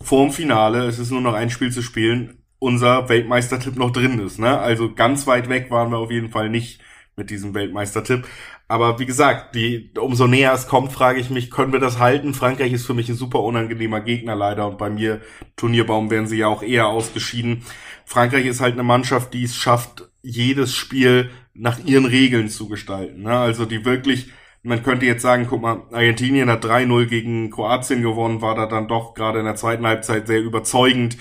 vorm 0.00 0.32
Finale, 0.32 0.86
es 0.86 0.98
ist 0.98 1.12
nur 1.12 1.20
noch 1.20 1.34
ein 1.34 1.50
Spiel 1.50 1.70
zu 1.70 1.82
spielen, 1.82 2.42
unser 2.58 3.08
Weltmeistertipp 3.08 3.76
noch 3.76 3.92
drin 3.92 4.18
ist. 4.18 4.40
Ne? 4.40 4.58
Also 4.58 4.92
ganz 4.92 5.28
weit 5.28 5.48
weg 5.48 5.70
waren 5.70 5.92
wir 5.92 5.98
auf 5.98 6.10
jeden 6.10 6.30
Fall 6.30 6.50
nicht 6.50 6.80
mit 7.18 7.30
diesem 7.30 7.54
Weltmeistertipp. 7.54 8.26
Aber 8.68 8.98
wie 8.98 9.06
gesagt, 9.06 9.54
die, 9.54 9.90
umso 9.98 10.26
näher 10.26 10.52
es 10.52 10.68
kommt, 10.68 10.92
frage 10.92 11.20
ich 11.20 11.30
mich, 11.30 11.50
können 11.50 11.72
wir 11.72 11.80
das 11.80 11.98
halten? 11.98 12.34
Frankreich 12.34 12.72
ist 12.72 12.86
für 12.86 12.94
mich 12.94 13.08
ein 13.08 13.16
super 13.16 13.40
unangenehmer 13.40 14.00
Gegner 14.00 14.34
leider 14.34 14.66
und 14.66 14.78
bei 14.78 14.88
mir, 14.88 15.20
Turnierbaum, 15.56 16.10
wären 16.10 16.26
sie 16.26 16.38
ja 16.38 16.48
auch 16.48 16.62
eher 16.62 16.86
ausgeschieden. 16.88 17.64
Frankreich 18.04 18.46
ist 18.46 18.60
halt 18.60 18.74
eine 18.74 18.82
Mannschaft, 18.82 19.34
die 19.34 19.44
es 19.44 19.56
schafft, 19.56 20.08
jedes 20.22 20.74
Spiel 20.74 21.30
nach 21.54 21.78
ihren 21.84 22.04
Regeln 22.04 22.48
zu 22.48 22.68
gestalten. 22.68 23.22
Ne? 23.22 23.36
Also 23.36 23.64
die 23.64 23.84
wirklich, 23.84 24.30
man 24.62 24.82
könnte 24.82 25.06
jetzt 25.06 25.22
sagen, 25.22 25.46
guck 25.48 25.62
mal, 25.62 25.82
Argentinien 25.92 26.50
hat 26.50 26.64
3-0 26.64 27.06
gegen 27.06 27.50
Kroatien 27.50 28.02
gewonnen, 28.02 28.42
war 28.42 28.54
da 28.54 28.66
dann 28.66 28.88
doch 28.88 29.14
gerade 29.14 29.40
in 29.40 29.44
der 29.44 29.56
zweiten 29.56 29.86
Halbzeit 29.86 30.26
sehr 30.26 30.40
überzeugend. 30.40 31.16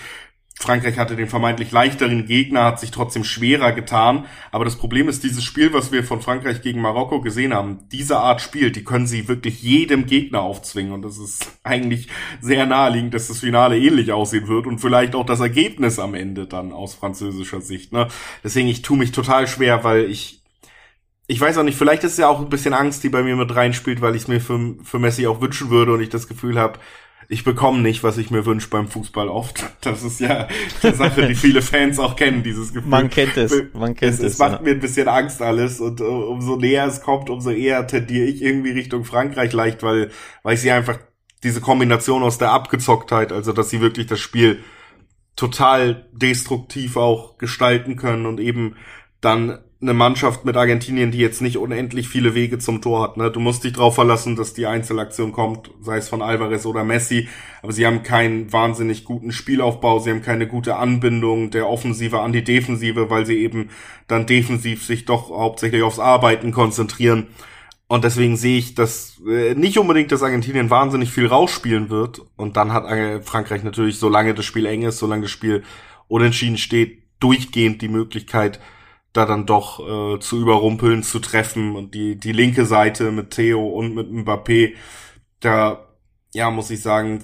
Frankreich 0.60 0.98
hatte 0.98 1.15
den 1.15 1.28
vermeintlich 1.28 1.72
leichteren 1.72 2.26
Gegner, 2.26 2.63
hat 2.63 2.80
sich 2.80 2.89
trotzdem 2.89 3.24
schwerer 3.24 3.74
getan. 3.74 4.26
Aber 4.52 4.65
das 4.65 4.76
Problem 4.76 5.08
ist, 5.08 5.24
dieses 5.24 5.43
Spiel, 5.43 5.72
was 5.72 5.91
wir 5.91 6.04
von 6.04 6.22
Frankreich 6.22 6.63
gegen 6.63 6.82
Marokko 6.82 7.22
gesehen 7.22 7.54
haben, 7.54 7.88
diese 7.91 8.17
Art 8.17 8.41
Spiel, 8.41 8.72
die 8.72 8.84
können 8.84 9.06
sie 9.06 9.28
wirklich 9.28 9.62
jedem 9.62 10.08
Gegner 10.08 10.41
aufzwingen. 10.41 10.93
Und 10.93 11.04
das 11.04 11.20
ist 11.20 11.60
eigentlich 11.63 12.08
sehr 12.41 12.65
naheliegend, 12.65 13.13
dass 13.13 13.28
das 13.28 13.39
Finale 13.39 13.78
ähnlich 13.78 14.12
aussehen 14.12 14.48
wird 14.48 14.65
und 14.65 14.80
vielleicht 14.80 15.13
auch 15.13 15.26
das 15.26 15.41
Ergebnis 15.41 16.00
am 16.00 16.15
Ende 16.15 16.48
dann 16.48 16.72
aus 16.72 16.96
französischer 16.96 17.62
Sicht. 17.62 17.93
Ne? 17.93 18.08
Deswegen, 18.43 18.67
ich 18.67 18.82
tue 18.82 18.98
mich 18.98 19.12
total 19.12 19.48
schwer, 19.48 19.84
weil 19.84 20.06
ich 20.06 20.41
ich 21.30 21.41
weiß 21.41 21.58
auch 21.58 21.63
nicht, 21.63 21.78
vielleicht 21.78 22.06
ist 22.06 22.17
ja 22.17 22.30
auch 22.30 22.39
ein 22.39 22.48
bisschen 22.48 22.74
Angst, 22.74 23.04
die 23.04 23.10
bei 23.10 23.22
mir 23.22 23.36
mit 23.36 23.54
reinspielt, 23.54 24.00
weil 24.00 24.15
ich 24.15 24.24
es 24.24 24.28
mir 24.30 24.39
für, 24.39 24.76
für 24.82 24.98
Messi 24.98 25.28
auch 25.28 25.41
wünschen 25.41 25.70
würde 25.70 25.93
und 25.93 26.02
ich 26.02 26.08
das 26.08 26.30
Gefühl 26.30 26.58
habe, 26.58 26.80
ich 27.30 27.44
bekomme 27.44 27.82
nicht, 27.82 28.04
was 28.04 28.18
ich 28.18 28.32
mir 28.32 28.46
wünsche 28.46 28.70
beim 28.70 28.88
Fußball 28.88 29.28
oft. 29.28 29.63
Das 29.82 30.04
ist 30.04 30.20
ja 30.20 30.48
eine 30.82 30.96
Sache, 30.96 31.28
die 31.28 31.36
viele 31.36 31.62
Fans 31.62 32.00
auch 32.00 32.16
kennen, 32.16 32.44
dieses 32.44 32.74
Gefühl. 32.74 32.90
Man 32.90 33.10
kennt 33.10 33.38
es, 33.38 33.54
man 33.74 33.96
kennt 33.96 34.13
es. 34.13 34.20
Es, 34.20 34.34
es 34.34 34.38
macht 34.40 34.54
ja. 34.54 34.62
mir 34.62 34.72
ein 34.72 34.80
bisschen 34.80 35.08
Angst 35.08 35.42
alles 35.42 35.80
und 35.80 36.02
uh, 36.02 36.06
umso 36.06 36.56
näher 36.56 36.86
es 36.88 37.02
kommt, 37.02 37.30
umso 37.30 37.52
eher 37.52 37.86
tendiere 37.88 38.26
ich 38.26 38.42
irgendwie 38.42 38.72
Richtung 38.72 39.04
Frankreich 39.04 39.54
leicht, 39.54 39.84
weil, 39.84 40.12
weil 40.44 40.56
ich 40.56 40.62
sie 40.62 40.72
einfach 40.72 41.00
diese 41.44 41.62
Kombination 41.62 42.24
aus 42.24 42.38
der 42.38 42.52
Abgezocktheit, 42.52 43.32
also 43.32 43.54
dass 43.54 43.70
sie 43.70 43.82
wirklich 43.82 44.08
das 44.08 44.20
Spiel 44.20 44.60
total 45.36 46.08
destruktiv 46.13 46.98
auch 46.98 47.38
gestalten 47.38 47.96
können 47.96 48.26
und 48.26 48.40
eben 48.40 48.76
dann 49.22 49.60
eine 49.80 49.94
Mannschaft 49.94 50.44
mit 50.44 50.58
Argentinien, 50.58 51.12
die 51.12 51.20
jetzt 51.20 51.42
nicht 51.42 51.58
unendlich 51.58 52.10
viele 52.10 52.34
Wege 52.34 52.58
zum 52.58 52.82
Tor 52.82 53.04
hat. 53.04 53.18
Ne? 53.18 53.30
Du 53.30 53.40
musst 53.40 53.63
dich 53.63 53.74
drauf 53.74 53.94
verlassen, 53.94 54.36
dass 54.36 54.56
die 54.56 54.66
Einzelaktion 54.66 55.34
kommt, 55.34 55.70
sei 55.82 55.98
es 55.98 56.10
von 56.10 56.24
Alvarez 56.24 56.66
oder 56.66 56.84
Messi. 56.84 57.28
Aber 57.62 57.72
sie 57.72 57.86
haben 57.86 58.02
keinen 58.02 58.52
wahnsinnig 58.52 59.04
guten 59.04 59.32
Spielaufbau, 59.32 60.00
sie 60.00 60.10
haben 60.10 60.24
keine 60.24 60.48
gute 60.48 60.78
Anbindung 60.78 61.52
der 61.52 61.70
Offensive 61.70 62.22
an 62.22 62.34
die 62.34 62.44
Defensive, 62.44 63.12
weil 63.12 63.28
sie 63.28 63.38
eben 63.38 63.70
dann 64.08 64.26
defensiv 64.26 64.84
sich 64.84 65.06
doch 65.06 65.30
hauptsächlich 65.30 65.84
aufs 65.84 66.00
Arbeiten 66.00 66.52
konzentrieren. 66.52 67.28
Und 67.88 68.04
deswegen 68.04 68.36
sehe 68.36 68.58
ich, 68.58 68.74
dass 68.74 69.22
äh, 69.30 69.54
nicht 69.54 69.78
unbedingt, 69.78 70.12
dass 70.12 70.24
Argentinien 70.24 70.72
wahnsinnig 70.72 71.12
viel 71.12 71.28
rausspielen 71.28 71.92
wird. 71.92 72.22
Und 72.36 72.58
dann 72.58 72.74
hat 72.74 72.86
äh, 72.86 73.22
Frankreich 73.22 73.63
natürlich, 73.63 74.00
solange 74.00 74.34
das 74.34 74.44
Spiel 74.44 74.66
eng 74.66 74.82
ist, 74.82 74.98
solange 74.98 75.24
das 75.24 75.32
Spiel 75.32 75.63
unentschieden 76.08 76.58
steht, 76.58 77.04
durchgehend 77.20 77.82
die 77.82 77.88
Möglichkeit, 77.88 78.60
da 79.17 79.25
dann 79.25 79.47
doch 79.47 79.80
äh, 79.80 80.19
zu 80.19 80.39
überrumpeln, 80.39 81.01
zu 81.01 81.19
treffen 81.19 81.75
und 81.75 81.95
die, 81.95 82.17
die 82.17 82.32
linke 82.32 82.65
Seite 82.65 83.12
mit 83.12 83.32
Theo 83.32 83.67
und 83.67 83.95
mit 83.95 84.12
Mbappé, 84.12 84.75
da, 85.39 85.88
ja, 86.34 86.51
muss 86.51 86.69
ich 86.69 86.82
sagen, 86.82 87.23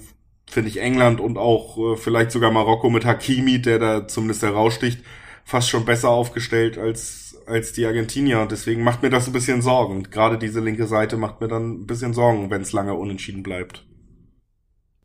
finde 0.50 0.70
ich 0.70 0.80
England 0.80 1.20
und 1.20 1.38
auch 1.38 1.78
äh, 1.78 1.96
vielleicht 1.96 2.32
sogar 2.32 2.50
Marokko 2.50 2.90
mit 2.90 3.04
Hakimi, 3.04 3.62
der 3.62 3.78
da 3.78 4.08
zumindest 4.08 4.42
heraussticht, 4.42 5.04
fast 5.44 5.68
schon 5.68 5.84
besser 5.84 6.10
aufgestellt 6.10 6.78
als, 6.78 7.36
als 7.46 7.72
die 7.72 7.86
Argentinier. 7.86 8.46
Deswegen 8.50 8.82
macht 8.82 9.02
mir 9.02 9.10
das 9.10 9.28
ein 9.28 9.32
bisschen 9.32 9.62
Sorgen. 9.62 10.02
Gerade 10.10 10.36
diese 10.36 10.60
linke 10.60 10.86
Seite 10.86 11.16
macht 11.16 11.40
mir 11.40 11.48
dann 11.48 11.82
ein 11.82 11.86
bisschen 11.86 12.12
Sorgen, 12.12 12.50
wenn 12.50 12.62
es 12.62 12.72
lange 12.72 12.94
unentschieden 12.94 13.44
bleibt. 13.44 13.86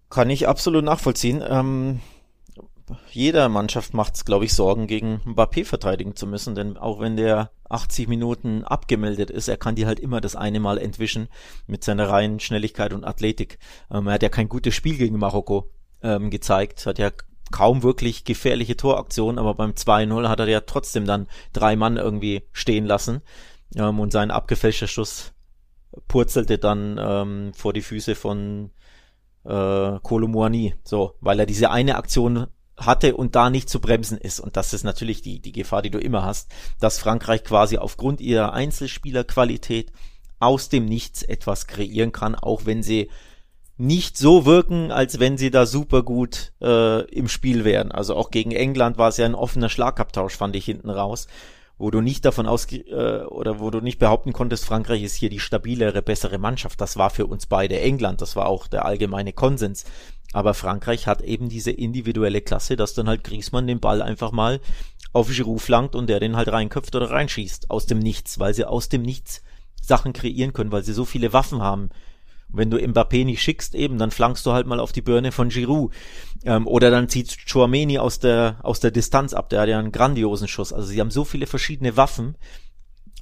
Kann 0.09 0.31
ich 0.31 0.47
absolut 0.47 0.83
nachvollziehen. 0.83 1.43
Ähm 1.47 1.99
jeder 3.11 3.49
Mannschaft 3.49 3.93
macht 3.93 4.15
es, 4.15 4.25
glaube 4.25 4.45
ich, 4.45 4.53
Sorgen, 4.53 4.87
gegen 4.87 5.21
Mbappé 5.25 5.65
verteidigen 5.65 6.15
zu 6.15 6.27
müssen, 6.27 6.55
denn 6.55 6.77
auch 6.77 6.99
wenn 6.99 7.15
der 7.15 7.51
80 7.69 8.07
Minuten 8.07 8.63
abgemeldet 8.63 9.29
ist, 9.29 9.47
er 9.47 9.57
kann 9.57 9.75
die 9.75 9.85
halt 9.85 9.99
immer 9.99 10.21
das 10.21 10.35
eine 10.35 10.59
Mal 10.59 10.77
entwischen 10.77 11.27
mit 11.67 11.83
seiner 11.83 12.09
reinen 12.09 12.39
Schnelligkeit 12.39 12.93
und 12.93 13.05
Athletik. 13.05 13.59
Ähm, 13.91 14.07
er 14.07 14.13
hat 14.13 14.23
ja 14.23 14.29
kein 14.29 14.49
gutes 14.49 14.75
Spiel 14.75 14.97
gegen 14.97 15.17
Marokko 15.17 15.69
ähm, 16.01 16.29
gezeigt, 16.29 16.85
hat 16.85 16.99
ja 16.99 17.11
kaum 17.51 17.83
wirklich 17.83 18.25
gefährliche 18.25 18.77
Toraktionen, 18.77 19.39
aber 19.39 19.55
beim 19.55 19.71
2-0 19.71 20.27
hat 20.27 20.39
er 20.39 20.47
ja 20.47 20.61
trotzdem 20.61 21.05
dann 21.05 21.27
drei 21.53 21.75
Mann 21.75 21.97
irgendwie 21.97 22.43
stehen 22.51 22.85
lassen 22.85 23.21
ähm, 23.75 23.99
und 23.99 24.11
sein 24.11 24.31
abgefälschter 24.31 24.87
Schuss 24.87 25.33
purzelte 26.07 26.57
dann 26.57 26.99
ähm, 26.99 27.53
vor 27.53 27.73
die 27.73 27.81
Füße 27.81 28.15
von 28.15 28.71
äh, 29.45 29.99
Kolomuani, 30.01 30.75
so, 30.83 31.15
weil 31.21 31.39
er 31.39 31.45
diese 31.45 31.71
eine 31.71 31.95
Aktion 31.95 32.47
hatte 32.79 33.15
und 33.15 33.35
da 33.35 33.49
nicht 33.49 33.69
zu 33.69 33.79
bremsen 33.79 34.17
ist. 34.17 34.39
Und 34.39 34.57
das 34.57 34.73
ist 34.73 34.83
natürlich 34.83 35.21
die, 35.21 35.39
die 35.39 35.51
Gefahr, 35.51 35.81
die 35.81 35.91
du 35.91 35.99
immer 35.99 36.23
hast, 36.23 36.49
dass 36.79 36.99
Frankreich 36.99 37.43
quasi 37.43 37.77
aufgrund 37.77 38.21
ihrer 38.21 38.53
Einzelspielerqualität 38.53 39.91
aus 40.39 40.69
dem 40.69 40.85
Nichts 40.85 41.23
etwas 41.23 41.67
kreieren 41.67 42.11
kann, 42.11 42.35
auch 42.35 42.65
wenn 42.65 42.83
sie 42.83 43.09
nicht 43.77 44.17
so 44.17 44.45
wirken, 44.45 44.91
als 44.91 45.19
wenn 45.19 45.37
sie 45.37 45.51
da 45.51 45.65
super 45.65 46.03
gut 46.03 46.51
äh, 46.61 47.01
im 47.11 47.29
Spiel 47.29 47.63
wären. 47.63 47.91
Also 47.91 48.15
auch 48.15 48.29
gegen 48.29 48.51
England 48.51 48.97
war 48.97 49.09
es 49.09 49.17
ja 49.17 49.25
ein 49.25 49.35
offener 49.35 49.69
Schlagabtausch, 49.69 50.35
fand 50.35 50.55
ich 50.57 50.65
hinten 50.65 50.89
raus, 50.89 51.27
wo 51.79 51.89
du 51.89 52.01
nicht 52.01 52.25
davon 52.25 52.45
aus 52.45 52.71
äh, 52.71 53.23
oder 53.23 53.59
wo 53.59 53.71
du 53.71 53.79
nicht 53.79 53.97
behaupten 53.97 54.33
konntest, 54.33 54.65
Frankreich 54.65 55.01
ist 55.01 55.15
hier 55.15 55.29
die 55.29 55.39
stabilere, 55.39 56.01
bessere 56.01 56.37
Mannschaft. 56.37 56.79
Das 56.79 56.97
war 56.97 57.09
für 57.09 57.25
uns 57.25 57.47
beide 57.47 57.79
England, 57.79 58.21
das 58.21 58.35
war 58.35 58.47
auch 58.47 58.67
der 58.67 58.85
allgemeine 58.85 59.33
Konsens. 59.33 59.85
Aber 60.33 60.53
Frankreich 60.53 61.07
hat 61.07 61.21
eben 61.21 61.49
diese 61.49 61.71
individuelle 61.71 62.41
Klasse, 62.41 62.75
dass 62.75 62.93
dann 62.93 63.07
halt 63.07 63.23
Griezmann 63.23 63.65
den 63.65 63.79
Ball 63.79 64.01
einfach 64.03 64.31
mal 64.31 64.59
auf 65.13 65.29
Giroud 65.29 65.61
flankt 65.61 65.95
und 65.95 66.07
der 66.07 66.19
den 66.19 66.35
halt 66.35 66.49
reinköpft 66.49 66.93
oder 66.95 67.09
reinschießt 67.09 67.71
aus 67.71 67.87
dem 67.87 67.97
Nichts, 67.97 68.37
weil 68.37 68.53
sie 68.53 68.65
aus 68.65 68.89
dem 68.89 69.01
Nichts 69.01 69.41
Sachen 69.81 70.13
kreieren 70.13 70.53
können, 70.53 70.71
weil 70.71 70.83
sie 70.83 70.93
so 70.93 71.05
viele 71.05 71.33
Waffen 71.33 71.63
haben. 71.63 71.89
Wenn 72.51 72.71
du 72.71 72.77
Mbappé 72.77 73.25
nicht 73.25 73.41
schickst, 73.41 73.75
eben, 73.75 73.97
dann 73.97 74.11
flankst 74.11 74.45
du 74.45 74.51
halt 74.53 74.65
mal 74.65 74.79
auf 74.79 74.91
die 74.91 75.01
Birne 75.01 75.31
von 75.31 75.49
Giroud. 75.49 75.93
Ähm, 76.43 76.67
oder 76.67 76.89
dann 76.89 77.09
zieht 77.09 77.37
Chouameni 77.47 77.99
aus 77.99 78.19
der, 78.19 78.57
aus 78.63 78.79
der 78.79 78.91
Distanz 78.91 79.33
ab, 79.33 79.49
der 79.49 79.61
hat 79.61 79.69
ja 79.69 79.79
einen 79.79 79.91
grandiosen 79.91 80.47
Schuss. 80.47 80.73
Also 80.73 80.87
sie 80.87 80.99
haben 80.99 81.11
so 81.11 81.25
viele 81.25 81.47
verschiedene 81.47 81.95
Waffen, 81.97 82.35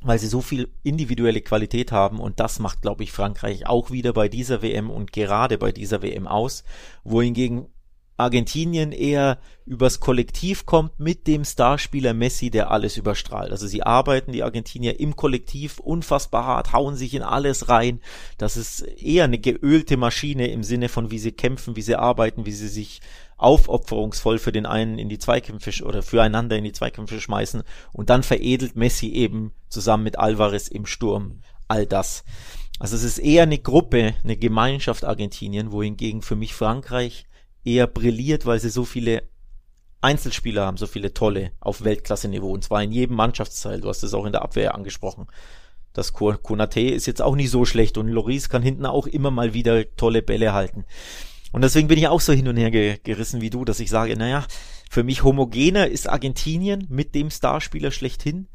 weil 0.02 0.20
sie 0.20 0.28
so 0.28 0.42
viel 0.42 0.70
individuelle 0.84 1.42
Qualität 1.42 1.92
haben 1.92 2.20
und 2.20 2.40
das 2.40 2.60
macht, 2.60 2.82
glaube 2.82 3.04
ich, 3.04 3.12
Frankreich 3.12 3.68
auch 3.68 3.92
wieder 3.92 4.14
bei 4.14 4.30
dieser 4.30 4.62
WM 4.62 4.90
und 4.90 5.12
gerade 5.12 5.58
bei 5.58 5.72
dieser 5.72 6.02
WM 6.02 6.28
aus, 6.28 6.64
wohingegen 7.04 7.68
Argentinien 8.18 8.92
eher 8.92 9.38
übers 9.66 10.00
Kollektiv 10.00 10.66
kommt 10.66 11.00
mit 11.00 11.28
dem 11.28 11.46
Starspieler 11.46 12.14
Messi, 12.14 12.50
der 12.50 12.72
alles 12.72 12.98
überstrahlt. 12.98 13.52
Also 13.52 13.68
sie 13.68 13.84
arbeiten, 13.84 14.32
die 14.32 14.44
Argentinier, 14.44 15.00
im 15.00 15.16
Kollektiv 15.16 15.80
unfassbar 15.80 16.46
hart, 16.46 16.74
hauen 16.74 16.96
sich 16.96 17.14
in 17.14 17.22
alles 17.22 17.70
rein. 17.70 18.02
Das 18.38 18.58
ist 18.58 18.82
eher 18.82 19.26
eine 19.26 19.38
geölte 19.38 19.98
Maschine 19.98 20.48
im 20.48 20.64
Sinne 20.64 20.90
von, 20.90 21.12
wie 21.12 21.20
sie 21.20 21.32
kämpfen, 21.32 21.76
wie 21.76 21.82
sie 21.84 21.96
arbeiten, 21.96 22.46
wie 22.48 22.52
sie 22.54 22.70
sich 22.70 23.02
aufopferungsvoll 23.38 24.40
für 24.40 24.52
den 24.52 24.66
einen 24.66 24.98
in 24.98 25.10
die 25.10 25.20
Zweikämpfe 25.20 25.84
oder 25.84 26.02
füreinander 26.02 26.58
in 26.58 26.64
die 26.64 26.72
Zweikämpfe 26.72 27.22
schmeißen 27.22 27.62
und 27.94 28.10
dann 28.10 28.24
veredelt 28.24 28.76
Messi 28.76 29.10
eben 29.10 29.52
zusammen 29.70 30.04
mit 30.04 30.18
Alvarez 30.18 30.68
im 30.70 30.88
Sturm 30.88 31.42
all 31.68 31.86
das. 31.86 32.24
Also 32.80 32.96
es 32.96 33.04
ist 33.04 33.20
eher 33.20 33.44
eine 33.44 33.60
Gruppe, 33.60 34.16
eine 34.24 34.38
Gemeinschaft 34.38 35.06
Argentinien, 35.06 35.72
wohingegen 35.72 36.24
für 36.24 36.36
mich 36.36 36.56
Frankreich 36.56 37.28
eher 37.68 37.88
brilliert, 37.88 38.46
weil 38.46 38.60
sie 38.60 38.70
so 38.70 38.86
viele 38.86 39.24
Einzelspieler 40.02 40.66
haben, 40.66 40.78
so 40.78 40.88
viele 40.88 41.14
tolle 41.14 41.52
auf 41.60 41.84
Weltklasse-Niveau 41.84 42.52
und 42.52 42.64
zwar 42.64 42.82
in 42.82 42.92
jedem 42.92 43.16
Mannschaftsteil. 43.16 43.82
Du 43.82 43.90
hast 43.90 44.04
es 44.04 44.14
auch 44.14 44.26
in 44.26 44.32
der 44.32 44.42
Abwehr 44.42 44.74
angesprochen. 44.76 45.28
Das 45.94 46.14
Konate 46.14 46.82
ist 46.82 47.08
jetzt 47.08 47.22
auch 47.22 47.36
nicht 47.36 47.50
so 47.50 47.66
schlecht 47.66 47.98
und 47.98 48.08
Loris 48.08 48.50
kann 48.50 48.62
hinten 48.62 48.86
auch 48.86 49.08
immer 49.08 49.32
mal 49.32 49.54
wieder 49.54 49.96
tolle 49.96 50.22
Bälle 50.22 50.54
halten. 50.54 50.86
Und 51.52 51.64
deswegen 51.64 51.88
bin 51.88 51.98
ich 51.98 52.08
auch 52.08 52.22
so 52.22 52.34
hin 52.34 52.48
und 52.48 52.58
her 52.58 52.72
ge 52.72 53.00
gerissen 53.04 53.42
wie 53.42 53.50
du, 53.50 53.66
dass 53.66 53.80
ich 53.80 53.90
sage, 53.90 54.16
naja, 54.16 54.46
für 54.90 55.04
mich 55.04 55.24
homogener 55.24 55.88
ist 55.88 56.08
Argentinien 56.08 56.86
mit 56.90 57.16
dem 57.16 57.32
Starspieler 57.32 57.92
schlechthin. 57.92 58.48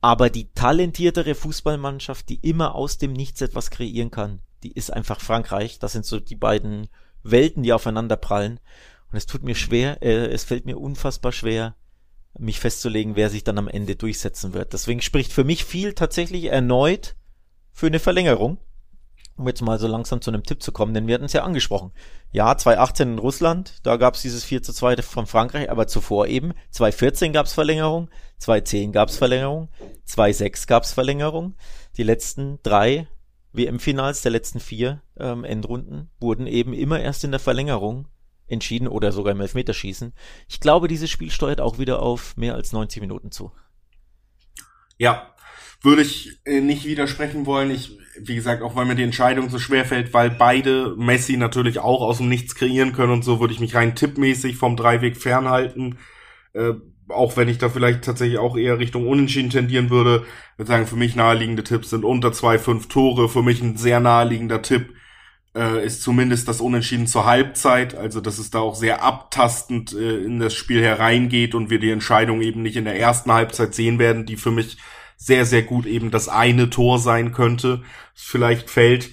Aber 0.00 0.30
die 0.30 0.50
talentiertere 0.52 1.34
Fußballmannschaft, 1.34 2.28
die 2.28 2.36
immer 2.36 2.74
aus 2.74 2.98
dem 2.98 3.12
Nichts 3.12 3.40
etwas 3.40 3.70
kreieren 3.70 4.10
kann, 4.10 4.40
die 4.62 4.72
ist 4.72 4.92
einfach 4.92 5.20
Frankreich. 5.20 5.78
Das 5.78 5.92
sind 5.92 6.06
so 6.06 6.20
die 6.20 6.36
beiden 6.36 6.88
Welten, 7.24 7.62
die 7.62 7.72
aufeinander 7.72 8.16
prallen. 8.16 8.60
Und 9.10 9.16
es 9.18 9.26
tut 9.26 9.42
mir 9.42 9.54
schwer, 9.54 10.02
äh, 10.02 10.26
es 10.26 10.44
fällt 10.44 10.66
mir 10.66 10.78
unfassbar 10.78 11.32
schwer, 11.32 11.74
mich 12.38 12.60
festzulegen, 12.60 13.16
wer 13.16 13.30
sich 13.30 13.44
dann 13.44 13.58
am 13.58 13.68
Ende 13.68 13.96
durchsetzen 13.96 14.54
wird. 14.54 14.72
Deswegen 14.72 15.00
spricht 15.00 15.32
für 15.32 15.44
mich 15.44 15.64
viel 15.64 15.94
tatsächlich 15.94 16.44
erneut 16.44 17.16
für 17.72 17.86
eine 17.86 18.00
Verlängerung. 18.00 18.58
Um 19.36 19.48
jetzt 19.48 19.62
mal 19.62 19.80
so 19.80 19.88
langsam 19.88 20.20
zu 20.20 20.30
einem 20.30 20.44
Tipp 20.44 20.62
zu 20.62 20.70
kommen, 20.70 20.94
denn 20.94 21.08
wir 21.08 21.14
hatten 21.14 21.24
es 21.24 21.32
ja 21.32 21.42
angesprochen. 21.42 21.90
Ja, 22.30 22.56
2018 22.56 23.14
in 23.14 23.18
Russland, 23.18 23.74
da 23.82 23.96
gab 23.96 24.14
es 24.14 24.22
dieses 24.22 24.44
4 24.44 24.62
zu 24.62 24.72
2 24.72 25.02
von 25.02 25.26
Frankreich, 25.26 25.70
aber 25.70 25.88
zuvor 25.88 26.28
eben 26.28 26.52
2014 26.70 27.32
gab 27.32 27.46
es 27.46 27.52
Verlängerung, 27.52 28.10
2010 28.38 28.92
gab 28.92 29.08
es 29.08 29.16
Verlängerung, 29.16 29.70
2006 30.04 30.68
gab 30.68 30.84
es 30.84 30.92
Verlängerung. 30.92 31.56
Die 31.96 32.04
letzten 32.04 32.60
drei 32.62 33.08
WM-Finals 33.54 34.22
der 34.22 34.32
letzten 34.32 34.60
vier 34.60 35.02
ähm, 35.18 35.44
Endrunden 35.44 36.10
wurden 36.20 36.46
eben 36.46 36.72
immer 36.74 37.00
erst 37.00 37.24
in 37.24 37.30
der 37.30 37.40
Verlängerung 37.40 38.08
entschieden 38.46 38.88
oder 38.88 39.12
sogar 39.12 39.32
im 39.32 39.40
Elfmeterschießen. 39.40 40.12
Ich 40.48 40.60
glaube, 40.60 40.88
dieses 40.88 41.10
Spiel 41.10 41.30
steuert 41.30 41.60
auch 41.60 41.78
wieder 41.78 42.02
auf 42.02 42.36
mehr 42.36 42.54
als 42.54 42.72
90 42.72 43.00
Minuten 43.00 43.30
zu. 43.30 43.52
Ja, 44.98 45.34
würde 45.80 46.02
ich 46.02 46.40
äh, 46.44 46.60
nicht 46.60 46.84
widersprechen 46.84 47.46
wollen. 47.46 47.70
Ich, 47.70 47.98
wie 48.18 48.34
gesagt, 48.34 48.62
auch 48.62 48.74
weil 48.74 48.86
mir 48.86 48.94
die 48.94 49.02
Entscheidung 49.02 49.50
so 49.50 49.58
schwer 49.58 49.84
fällt, 49.84 50.12
weil 50.12 50.30
beide 50.30 50.94
Messi 50.96 51.36
natürlich 51.36 51.78
auch 51.78 52.00
aus 52.00 52.18
dem 52.18 52.28
Nichts 52.28 52.54
kreieren 52.54 52.92
können 52.92 53.12
und 53.12 53.24
so 53.24 53.40
würde 53.40 53.54
ich 53.54 53.60
mich 53.60 53.74
rein 53.74 53.94
tippmäßig 53.94 54.56
vom 54.56 54.76
Dreiweg 54.76 55.16
fernhalten. 55.16 55.98
Äh, 56.52 56.74
auch 57.08 57.36
wenn 57.36 57.48
ich 57.48 57.58
da 57.58 57.68
vielleicht 57.68 58.04
tatsächlich 58.04 58.38
auch 58.38 58.56
eher 58.56 58.78
Richtung 58.78 59.06
Unentschieden 59.06 59.50
tendieren 59.50 59.90
würde, 59.90 60.24
würde 60.56 60.68
sagen, 60.68 60.86
für 60.86 60.96
mich 60.96 61.16
naheliegende 61.16 61.64
Tipps 61.64 61.90
sind 61.90 62.04
unter 62.04 62.32
zwei, 62.32 62.58
fünf 62.58 62.88
Tore. 62.88 63.28
Für 63.28 63.42
mich 63.42 63.62
ein 63.62 63.76
sehr 63.76 64.00
naheliegender 64.00 64.62
Tipp 64.62 64.94
äh, 65.54 65.84
ist 65.84 66.02
zumindest 66.02 66.48
das 66.48 66.60
Unentschieden 66.60 67.06
zur 67.06 67.26
Halbzeit. 67.26 67.94
Also, 67.94 68.20
dass 68.20 68.38
es 68.38 68.50
da 68.50 68.60
auch 68.60 68.74
sehr 68.74 69.02
abtastend 69.02 69.92
äh, 69.92 70.24
in 70.24 70.40
das 70.40 70.54
Spiel 70.54 70.82
hereingeht 70.82 71.54
und 71.54 71.70
wir 71.70 71.78
die 71.78 71.90
Entscheidung 71.90 72.40
eben 72.40 72.62
nicht 72.62 72.76
in 72.76 72.84
der 72.84 72.98
ersten 72.98 73.32
Halbzeit 73.32 73.74
sehen 73.74 73.98
werden, 73.98 74.26
die 74.26 74.36
für 74.36 74.50
mich 74.50 74.78
sehr, 75.16 75.44
sehr 75.46 75.62
gut 75.62 75.86
eben 75.86 76.10
das 76.10 76.28
eine 76.28 76.70
Tor 76.70 76.98
sein 76.98 77.32
könnte, 77.32 77.82
vielleicht 78.14 78.70
fällt. 78.70 79.10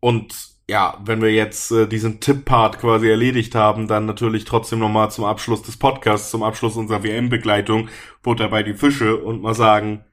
Und 0.00 0.34
ja, 0.70 0.96
wenn 1.04 1.20
wir 1.20 1.32
jetzt 1.32 1.72
äh, 1.72 1.88
diesen 1.88 2.20
Tipp-Part 2.20 2.78
quasi 2.78 3.10
erledigt 3.10 3.56
haben, 3.56 3.88
dann 3.88 4.06
natürlich 4.06 4.44
trotzdem 4.44 4.78
nochmal 4.78 5.10
zum 5.10 5.24
Abschluss 5.24 5.62
des 5.62 5.76
Podcasts, 5.76 6.30
zum 6.30 6.44
Abschluss 6.44 6.76
unserer 6.76 7.02
WM-Begleitung, 7.02 7.88
Butter 8.22 8.48
bei 8.48 8.62
die 8.62 8.74
Fische 8.74 9.16
und 9.16 9.42
mal 9.42 9.54
sagen, 9.54 10.04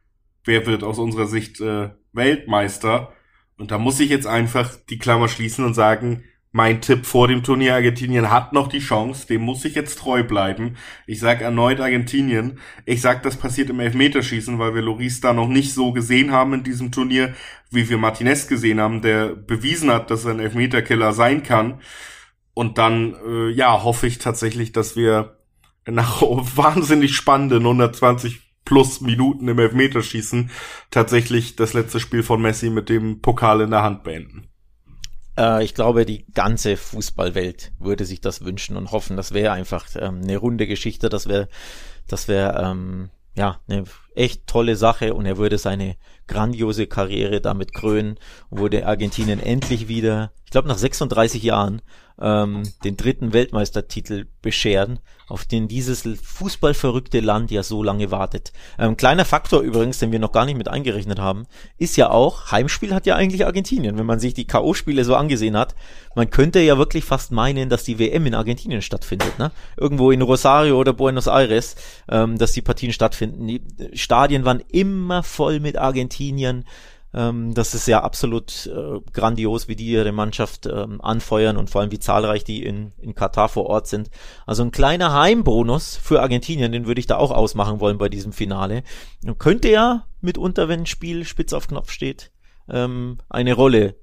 wer 0.45 0.65
wird 0.65 0.83
aus 0.83 0.97
unserer 0.97 1.27
Sicht 1.27 1.61
äh, 1.61 1.91
Weltmeister? 2.11 3.13
Und 3.59 3.69
da 3.69 3.77
muss 3.77 3.99
ich 3.99 4.09
jetzt 4.09 4.25
einfach 4.25 4.71
die 4.89 4.97
Klammer 4.97 5.27
schließen 5.27 5.63
und 5.63 5.75
sagen, 5.75 6.23
mein 6.57 6.81
Tipp 6.81 7.05
vor 7.05 7.27
dem 7.27 7.43
Turnier 7.43 7.75
Argentinien 7.75 8.31
hat 8.31 8.51
noch 8.51 8.67
die 8.67 8.79
Chance, 8.79 9.27
dem 9.27 9.43
muss 9.43 9.63
ich 9.63 9.75
jetzt 9.75 9.99
treu 9.99 10.23
bleiben. 10.23 10.75
Ich 11.05 11.19
sag 11.19 11.39
erneut 11.39 11.79
Argentinien. 11.79 12.57
Ich 12.83 12.99
sag, 13.01 13.21
das 13.21 13.37
passiert 13.37 13.69
im 13.69 13.79
Elfmeterschießen, 13.79 14.57
weil 14.57 14.73
wir 14.73 14.81
Loris 14.81 15.21
da 15.21 15.33
noch 15.33 15.49
nicht 15.49 15.75
so 15.75 15.91
gesehen 15.91 16.31
haben 16.31 16.55
in 16.55 16.63
diesem 16.63 16.91
Turnier, 16.91 17.35
wie 17.69 17.87
wir 17.87 17.99
Martinez 17.99 18.47
gesehen 18.47 18.81
haben, 18.81 19.03
der 19.03 19.35
bewiesen 19.35 19.91
hat, 19.91 20.09
dass 20.09 20.25
er 20.25 20.31
ein 20.31 20.39
Elfmeterkiller 20.39 21.13
sein 21.13 21.43
kann. 21.43 21.79
Und 22.55 22.79
dann, 22.79 23.15
äh, 23.23 23.51
ja, 23.51 23.83
hoffe 23.83 24.07
ich 24.07 24.17
tatsächlich, 24.17 24.71
dass 24.71 24.95
wir 24.95 25.37
nach 25.85 26.21
wahnsinnig 26.23 27.15
spannenden 27.15 27.61
120 27.67 28.41
plus 28.65 28.99
Minuten 29.01 29.47
im 29.47 29.59
Elfmeterschießen 29.59 30.49
tatsächlich 30.89 31.55
das 31.55 31.75
letzte 31.75 31.99
Spiel 31.99 32.23
von 32.23 32.41
Messi 32.41 32.71
mit 32.71 32.89
dem 32.89 33.21
Pokal 33.21 33.61
in 33.61 33.69
der 33.69 33.83
Hand 33.83 34.03
beenden. 34.03 34.46
Äh, 35.37 35.63
ich 35.63 35.73
glaube, 35.73 36.05
die 36.05 36.25
ganze 36.33 36.77
Fußballwelt 36.77 37.71
würde 37.79 38.05
sich 38.05 38.21
das 38.21 38.43
wünschen 38.43 38.75
und 38.75 38.91
hoffen. 38.91 39.17
Das 39.17 39.33
wäre 39.33 39.53
einfach 39.53 39.87
ähm, 39.95 40.21
eine 40.23 40.37
runde 40.37 40.67
Geschichte. 40.67 41.09
Das 41.09 41.27
wäre, 41.27 41.47
das 42.07 42.27
wäre 42.27 42.61
ähm, 42.61 43.09
ja 43.35 43.59
eine 43.67 43.83
echt 44.17 44.47
tolle 44.47 44.75
Sache 44.75 45.13
und 45.13 45.25
er 45.25 45.37
würde 45.37 45.57
seine 45.57 45.95
grandiose 46.27 46.87
Karriere 46.87 47.41
damit 47.41 47.73
krönen, 47.73 48.19
wurde 48.49 48.85
Argentinien 48.85 49.39
endlich 49.39 49.87
wieder, 49.87 50.31
ich 50.45 50.51
glaube 50.51 50.67
nach 50.67 50.77
36 50.77 51.43
Jahren, 51.43 51.81
ähm, 52.19 52.63
den 52.83 52.97
dritten 52.97 53.33
Weltmeistertitel 53.33 54.25
bescheren, 54.41 54.99
auf 55.27 55.45
den 55.45 55.67
dieses 55.67 56.03
fußballverrückte 56.23 57.19
Land 57.19 57.51
ja 57.51 57.61
so 57.61 57.83
lange 57.83 58.11
wartet. 58.11 58.53
Ähm, 58.79 58.97
kleiner 58.97 59.25
Faktor 59.25 59.61
übrigens, 59.61 59.99
den 59.99 60.11
wir 60.11 60.19
noch 60.19 60.31
gar 60.31 60.45
nicht 60.45 60.57
mit 60.57 60.67
eingerechnet 60.67 61.19
haben, 61.19 61.45
ist 61.77 61.97
ja 61.97 62.09
auch, 62.09 62.51
Heimspiel 62.51 62.93
hat 62.93 63.05
ja 63.05 63.15
eigentlich 63.15 63.45
Argentinien, 63.45 63.97
wenn 63.97 64.05
man 64.05 64.19
sich 64.19 64.33
die 64.33 64.47
K.O.-Spiele 64.47 65.03
so 65.03 65.15
angesehen 65.15 65.57
hat. 65.57 65.75
Man 66.15 66.29
könnte 66.29 66.59
ja 66.59 66.77
wirklich 66.77 67.03
fast 67.03 67.31
meinen, 67.31 67.69
dass 67.69 67.83
die 67.83 67.99
WM 67.99 68.25
in 68.25 68.35
Argentinien 68.35 68.81
stattfindet, 68.81 69.37
ne? 69.37 69.51
Irgendwo 69.75 70.11
in 70.11 70.21
Rosario 70.21 70.79
oder 70.79 70.93
Buenos 70.93 71.27
Aires, 71.27 71.75
ähm, 72.09 72.37
dass 72.37 72.53
die 72.53 72.61
Partien 72.61 72.93
stattfinden. 72.93 73.59
Die 74.07 74.13
Stadien 74.13 74.45
waren 74.45 74.63
immer 74.71 75.21
voll 75.21 75.59
mit 75.59 75.77
Argentiniern. 75.77 76.63
Ähm, 77.13 77.53
das 77.53 77.75
ist 77.75 77.87
ja 77.89 78.03
absolut 78.03 78.67
äh, 78.67 79.01
grandios, 79.11 79.67
wie 79.67 79.75
die 79.75 79.87
ihre 79.87 80.13
Mannschaft 80.13 80.65
ähm, 80.65 81.01
anfeuern 81.01 81.57
und 81.57 81.69
vor 81.69 81.81
allem 81.81 81.91
wie 81.91 81.99
zahlreich 81.99 82.45
die 82.45 82.63
in, 82.63 82.93
in 82.99 83.15
Katar 83.15 83.49
vor 83.49 83.65
Ort 83.65 83.87
sind. 83.87 84.09
Also 84.45 84.63
ein 84.63 84.71
kleiner 84.71 85.11
Heimbonus 85.11 85.97
für 85.97 86.21
Argentinien, 86.21 86.71
den 86.71 86.87
würde 86.87 86.99
ich 86.99 87.07
da 87.07 87.17
auch 87.17 87.31
ausmachen 87.31 87.81
wollen 87.81 87.97
bei 87.97 88.07
diesem 88.07 88.31
Finale. 88.31 88.83
Könnte 89.39 89.69
ja 89.69 90.05
mitunter, 90.21 90.69
wenn 90.69 90.81
ein 90.81 90.85
Spiel 90.85 91.25
spitz 91.25 91.51
auf 91.51 91.67
Knopf 91.67 91.91
steht, 91.91 92.31
ähm, 92.69 93.17
eine 93.27 93.55
Rolle 93.55 93.95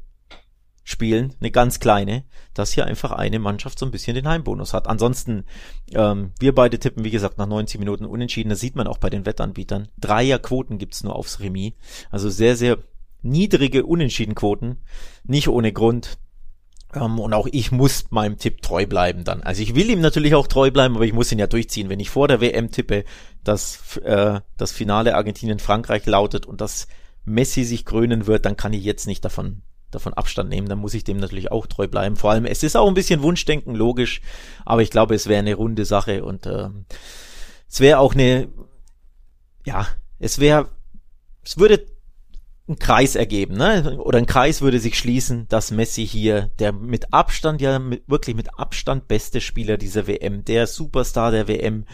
spielen, 0.85 1.35
eine 1.40 1.51
ganz 1.51 1.81
kleine, 1.81 2.25
dass 2.53 2.73
hier 2.73 2.85
einfach 2.85 3.11
eine 3.11 3.38
Mannschaft 3.38 3.79
so 3.79 3.87
ein 3.87 3.90
bisschen 3.90 4.14
den 4.14 4.29
Heimbonus 4.29 4.75
hat. 4.75 4.87
Ansonsten, 4.87 5.44
ähm, 5.92 6.33
wir 6.38 6.55
beide 6.55 6.79
tippen, 6.79 7.05
wie 7.05 7.11
gesagt, 7.11 7.38
nach 7.38 7.47
90 7.47 7.81
Minuten 7.81 8.05
unentschieden. 8.05 8.51
Das 8.51 8.61
sieht 8.61 8.77
man 8.77 8.87
auch 8.87 8.99
bei 8.99 9.11
den 9.11 9.25
Wettanbietern. 9.25 9.88
Dreierquoten 9.99 10.79
gibt's 10.79 11.03
nur 11.03 11.16
aufs 11.16 11.40
Remis. 11.40 11.73
Also 12.11 12.29
sehr, 12.29 12.55
sehr 12.55 12.79
niedrige 13.23 13.87
Unentschiedenquoten. 13.87 14.83
Nicht 15.25 15.49
ohne 15.49 15.73
Grund. 15.73 16.18
Ähm, 16.94 17.18
und 17.18 17.33
auch 17.33 17.49
ich 17.51 17.73
muss 17.73 18.11
meinem 18.11 18.37
Tipp 18.37 18.61
treu 18.61 18.87
bleiben 18.87 19.25
dann. 19.25 19.42
Also 19.42 19.62
ich 19.62 19.75
will 19.75 19.88
ihm 19.88 20.03
natürlich 20.03 20.35
auch 20.35 20.47
treu 20.47 20.70
bleiben, 20.70 20.97
aber 20.97 21.07
ich 21.07 21.14
muss 21.14 21.33
ihn 21.33 21.38
ja 21.38 21.47
durchziehen. 21.47 21.88
Wenn 21.88 22.01
ich 22.01 22.11
vor 22.11 22.29
der 22.29 22.42
WM 22.42 22.70
tippe, 22.70 23.05
dass 23.42 23.97
äh, 23.99 24.40
das 24.59 24.73
Finale 24.73 25.14
Argentinien-Frankreich 25.14 26.05
lautet 26.05 26.44
und 26.44 26.61
dass 26.61 26.88
Messi 27.25 27.64
sich 27.64 27.87
krönen 27.87 28.27
wird, 28.27 28.44
dann 28.44 28.59
kann 28.59 28.75
ich 28.75 28.85
jetzt 28.85 29.07
nicht 29.07 29.25
davon 29.25 29.62
davon 29.94 30.14
Abstand 30.14 30.50
nehmen, 30.50 30.68
dann 30.68 30.78
muss 30.78 30.94
ich 30.94 31.04
dem 31.04 31.18
natürlich 31.18 31.50
auch 31.50 31.66
treu 31.66 31.88
bleiben. 31.88 32.16
Vor 32.16 32.30
allem, 32.30 32.44
es 32.44 32.62
ist 32.62 32.76
auch 32.76 32.88
ein 32.88 32.94
bisschen 32.94 33.22
Wunschdenken, 33.22 33.74
logisch, 33.74 34.20
aber 34.64 34.83
ich 34.83 34.90
glaube, 34.90 35.14
es 35.14 35.26
wäre 35.26 35.40
eine 35.40 35.54
runde 35.54 35.85
Sache 35.85 36.24
und 36.24 36.46
äh, 36.46 36.68
es 37.68 37.80
wäre 37.80 37.98
auch 37.98 38.14
eine, 38.14 38.48
ja, 39.64 39.87
es 40.18 40.38
wäre, 40.38 40.68
es 41.44 41.59
würde 41.59 41.87
ein 42.68 42.78
Kreis 42.78 43.14
ergeben, 43.14 43.57
ne? 43.57 43.98
Oder 43.98 44.18
ein 44.18 44.26
Kreis 44.26 44.62
würde 44.62 44.80
sich 44.80 44.98
schließen, 44.98 45.46
dass 45.48 45.70
Messi 45.70 46.07
hier, 46.07 46.50
der 46.59 46.72
mit 46.72 47.12
Abstand, 47.12 47.61
ja 47.61 47.78
mit, 47.78 48.09
wirklich 48.09 48.35
mit 48.35 48.59
Abstand 48.59 49.07
beste 49.07 49.42
Spieler 49.42 49.76
dieser 49.76 50.07
WM, 50.07 50.44
der 50.44 50.66
Superstar 50.66 51.30
der 51.30 51.46
WM, 51.46 51.85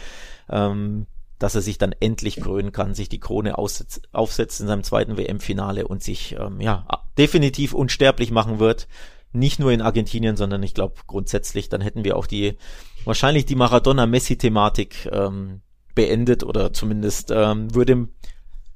ähm, 0.49 1.07
dass 1.41 1.55
er 1.55 1.63
sich 1.63 1.79
dann 1.79 1.93
endlich 1.99 2.37
krönen 2.37 2.71
kann, 2.71 2.95
sich 2.95 3.09
die 3.09 3.19
Krone 3.19 3.59
aussetz, 3.59 4.01
aufsetzt 4.13 4.61
in 4.61 4.69
seinem 4.69 4.85
zweiten 4.85 5.17
WM-Finale 5.17 5.89
und 5.89 6.03
sich 6.03 6.37
ähm, 6.39 6.61
ja 6.61 6.87
definitiv 7.19 7.73
unsterblich 7.73 8.31
machen 8.31 8.61
wird. 8.61 8.87
Nicht 9.33 9.59
nur 9.59 9.73
in 9.73 9.81
Argentinien, 9.81 10.37
sondern 10.37 10.63
ich 10.63 10.75
glaube 10.75 10.97
grundsätzlich, 11.07 11.69
dann 11.69 11.81
hätten 11.81 12.05
wir 12.05 12.17
auch 12.17 12.27
die 12.27 12.59
wahrscheinlich 13.05 13.47
die 13.47 13.55
Maradona-Messi-Thematik 13.55 15.09
ähm, 15.13 15.63
beendet 15.95 16.45
oder 16.45 16.73
zumindest 16.75 17.31
ähm, 17.31 17.75
würde 17.75 18.09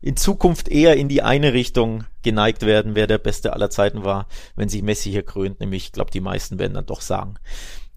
in 0.01 0.17
Zukunft 0.17 0.69
eher 0.69 0.97
in 0.97 1.09
die 1.09 1.23
eine 1.23 1.53
Richtung 1.53 2.05
geneigt 2.23 2.63
werden, 2.63 2.95
wer 2.95 3.07
der 3.07 3.19
Beste 3.19 3.53
aller 3.53 3.69
Zeiten 3.69 4.05
war, 4.05 4.27
wenn 4.57 4.71
sich 4.71 4.83
Messi 4.83 5.11
hier 5.11 5.23
krönt. 5.23 5.61
Nämlich, 5.61 5.85
ich 5.85 5.93
glaube, 5.93 6.11
die 6.11 6.21
meisten 6.21 6.59
werden 6.59 6.75
dann 6.75 6.87
doch 6.87 7.03
sagen, 7.03 7.35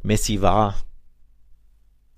Messi 0.03 0.41
war 0.41 0.75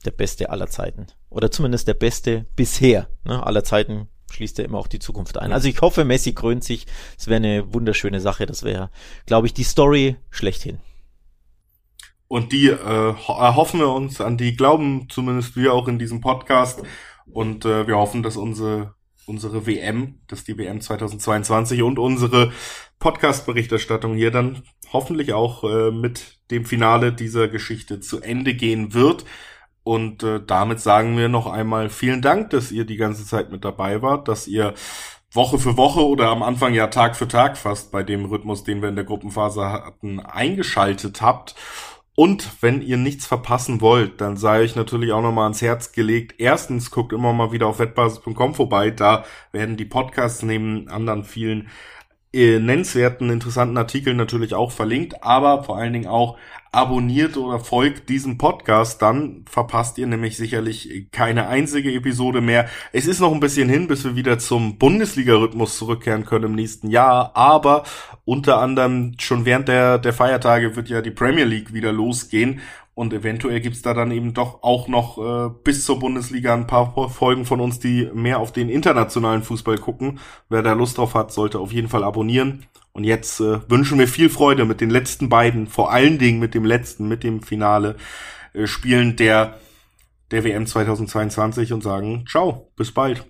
der 0.06 0.12
Beste 0.12 0.50
aller 0.50 0.68
Zeiten. 0.68 1.08
Oder 1.30 1.52
zumindest 1.52 1.88
der 1.88 1.94
Beste 1.94 2.46
bisher. 2.56 3.08
Ne? 3.24 3.46
Aller 3.46 3.63
Zeiten 3.63 4.08
schließt 4.32 4.60
er 4.60 4.65
immer 4.65 4.78
auch 4.78 4.88
die 4.88 5.00
Zukunft 5.00 5.38
ein. 5.38 5.52
Also 5.52 5.68
ich 5.68 5.82
hoffe, 5.82 6.06
Messi 6.06 6.34
krönt 6.34 6.63
sich. 6.63 6.86
Es 7.18 7.28
wäre 7.28 7.38
eine 7.38 7.74
wunderschöne 7.74 8.20
Sache. 8.20 8.46
Das 8.46 8.63
wäre, 8.63 8.89
glaube 9.26 9.48
ich, 9.48 9.54
die 9.54 9.63
Story 9.63 10.15
schlechthin. 10.30 10.80
Und 12.28 12.52
die 12.52 12.68
äh, 12.68 13.13
erhoffen 13.28 13.80
wir 13.80 13.89
uns, 13.89 14.22
an 14.22 14.38
die 14.38 14.56
glauben 14.56 15.08
zumindest 15.10 15.56
wir 15.56 15.74
auch 15.74 15.88
in 15.88 15.98
diesem 15.98 16.22
Podcast. 16.22 16.84
Und 17.26 17.65
äh, 17.65 17.88
wir 17.88 17.98
hoffen, 17.98 18.22
dass 18.22 18.38
unsere, 18.38 18.94
unsere 19.26 19.65
WM, 19.65 20.20
dass 20.28 20.44
die 20.44 20.58
WM 20.58 20.80
2022 20.80 21.82
und 21.82 21.98
unsere 21.98 22.52
Podcast-Berichterstattung 23.00 24.15
hier 24.15 24.30
dann 24.30 24.63
hoffentlich 24.94 25.34
auch 25.34 25.63
äh, 25.63 25.92
mit 25.92 26.39
dem 26.52 26.65
Finale 26.65 27.13
dieser 27.13 27.48
Geschichte 27.48 28.00
zu 28.00 28.22
Ende 28.22 28.54
gehen 28.54 28.94
wird. 28.94 29.26
Und 29.89 30.21
äh, 30.21 30.39
damit 30.45 30.80
sagen 30.80 31.17
wir 31.17 31.30
noch 31.30 31.47
einmal 31.47 31.89
vielen 31.89 32.21
Dank, 32.21 32.52
dass 32.52 32.71
ihr 32.71 32.86
die 32.86 32.95
ganze 32.95 33.25
Zeit 33.25 33.52
mit 33.52 33.65
dabei 33.65 34.04
wart, 34.04 34.28
dass 34.28 34.47
ihr 34.47 34.75
Woche 35.32 35.58
für 35.58 35.78
Woche 35.78 36.06
oder 36.06 36.30
am 36.30 36.43
Anfang 36.43 36.75
ja 36.75 36.86
Tag 36.86 37.15
für 37.15 37.28
Tag 37.28 37.58
fast 37.58 37.91
bei 37.91 38.04
dem 38.04 38.25
Rhythmus, 38.25 38.63
den 38.63 38.84
wir 38.84 38.89
in 38.89 38.95
der 38.95 39.04
Gruppenphase 39.04 39.65
hatten, 39.65 40.19
eingeschaltet 40.19 41.23
habt. 41.23 41.56
Und 42.13 42.62
wenn 42.62 42.84
ihr 42.84 42.97
nichts 42.97 43.25
verpassen 43.25 43.82
wollt, 43.82 44.21
dann 44.21 44.38
sei 44.38 44.60
euch 44.60 44.75
natürlich 44.75 45.12
auch 45.12 45.23
nochmal 45.23 45.45
ans 45.45 45.63
Herz 45.63 45.91
gelegt. 45.91 46.36
Erstens 46.38 46.91
guckt 46.91 47.12
immer 47.12 47.34
mal 47.34 47.52
wieder 47.52 47.65
auf 47.65 47.80
wettbasis.com 47.80 48.54
vorbei. 48.54 48.91
Da 48.91 49.25
werden 49.52 49.75
die 49.75 49.86
Podcasts 49.86 50.43
neben 50.43 50.88
anderen 50.89 51.23
vielen 51.23 51.69
nennenswerten, 52.32 53.30
interessanten 53.30 53.78
Artikeln 53.78 54.18
natürlich 54.18 54.54
auch 54.54 54.72
verlinkt, 54.72 55.24
aber 55.24 55.63
vor 55.63 55.78
allen 55.78 55.94
Dingen 55.94 56.08
auch 56.08 56.38
abonniert 56.72 57.36
oder 57.38 57.60
folgt 57.60 58.10
diesem 58.10 58.38
Podcast, 58.38 59.02
dann 59.02 59.44
verpasst 59.50 59.98
ihr 59.98 60.06
nämlich 60.06 60.38
sicherlich 60.38 61.08
keine 61.12 61.48
einzige 61.48 61.92
Episode 61.92 62.42
mehr. 62.42 62.70
Es 62.94 63.08
ist 63.08 63.20
noch 63.20 63.34
ein 63.34 63.39
bisschen 63.39 63.70
hin, 63.70 63.88
bis 63.88 64.04
wir 64.04 64.15
wieder 64.15 64.38
zum 64.38 64.78
Bundesliga-Rhythmus 64.78 65.78
zurückkehren 65.78 66.26
können 66.26 66.46
im 66.46 66.56
nächsten 66.56 66.89
Jahr, 66.92 67.32
aber 67.36 67.84
unter 68.26 68.60
anderem 68.60 69.15
schon 69.18 69.46
während 69.46 69.68
der, 69.68 69.98
der 69.98 70.13
Feiertage 70.13 70.76
wird 70.76 70.89
ja 70.89 71.02
die 71.02 71.10
Premier 71.10 71.46
League 71.46 71.74
wieder 71.74 71.92
losgehen 71.92 72.62
und 73.00 73.14
eventuell 73.14 73.62
gibt's 73.62 73.82
da 73.82 73.94
dann 73.94 74.12
eben 74.12 74.34
doch 74.34 74.62
auch 74.62 74.90
noch 74.90 75.18
äh, 75.20 75.50
bis 75.64 75.86
zur 75.86 76.00
Bundesliga 76.00 76.54
ein 76.54 76.68
paar 76.68 77.10
Folgen 77.10 77.46
von 77.46 77.62
uns, 77.62 77.80
die 77.80 78.10
mehr 78.14 78.40
auf 78.40 78.52
den 78.52 78.68
internationalen 78.68 79.42
Fußball 79.42 79.78
gucken. 79.78 80.20
Wer 80.50 80.64
da 80.64 80.74
Lust 80.74 80.98
drauf 80.98 81.14
hat, 81.14 81.32
sollte 81.32 81.60
auf 81.60 81.72
jeden 81.72 81.88
Fall 81.88 82.04
abonnieren. 82.04 82.66
Und 82.92 83.06
jetzt 83.06 83.40
äh, 83.40 83.60
wünschen 83.70 84.00
wir 84.00 84.10
viel 84.10 84.30
Freude 84.30 84.66
mit 84.66 84.82
den 84.82 84.90
letzten 84.90 85.30
beiden, 85.30 85.68
vor 85.68 85.94
allen 85.94 86.18
Dingen 86.18 86.40
mit 86.40 86.54
dem 86.54 86.66
letzten, 86.66 87.08
mit 87.08 87.24
dem 87.24 87.42
Finale 87.42 87.96
äh, 88.52 88.68
Spielen 88.68 89.16
der, 89.16 89.58
der 90.32 90.44
WM 90.44 90.68
2022 90.68 91.72
und 91.72 91.82
sagen, 91.82 92.26
ciao, 92.28 92.70
bis 92.76 92.92
bald. 92.94 93.26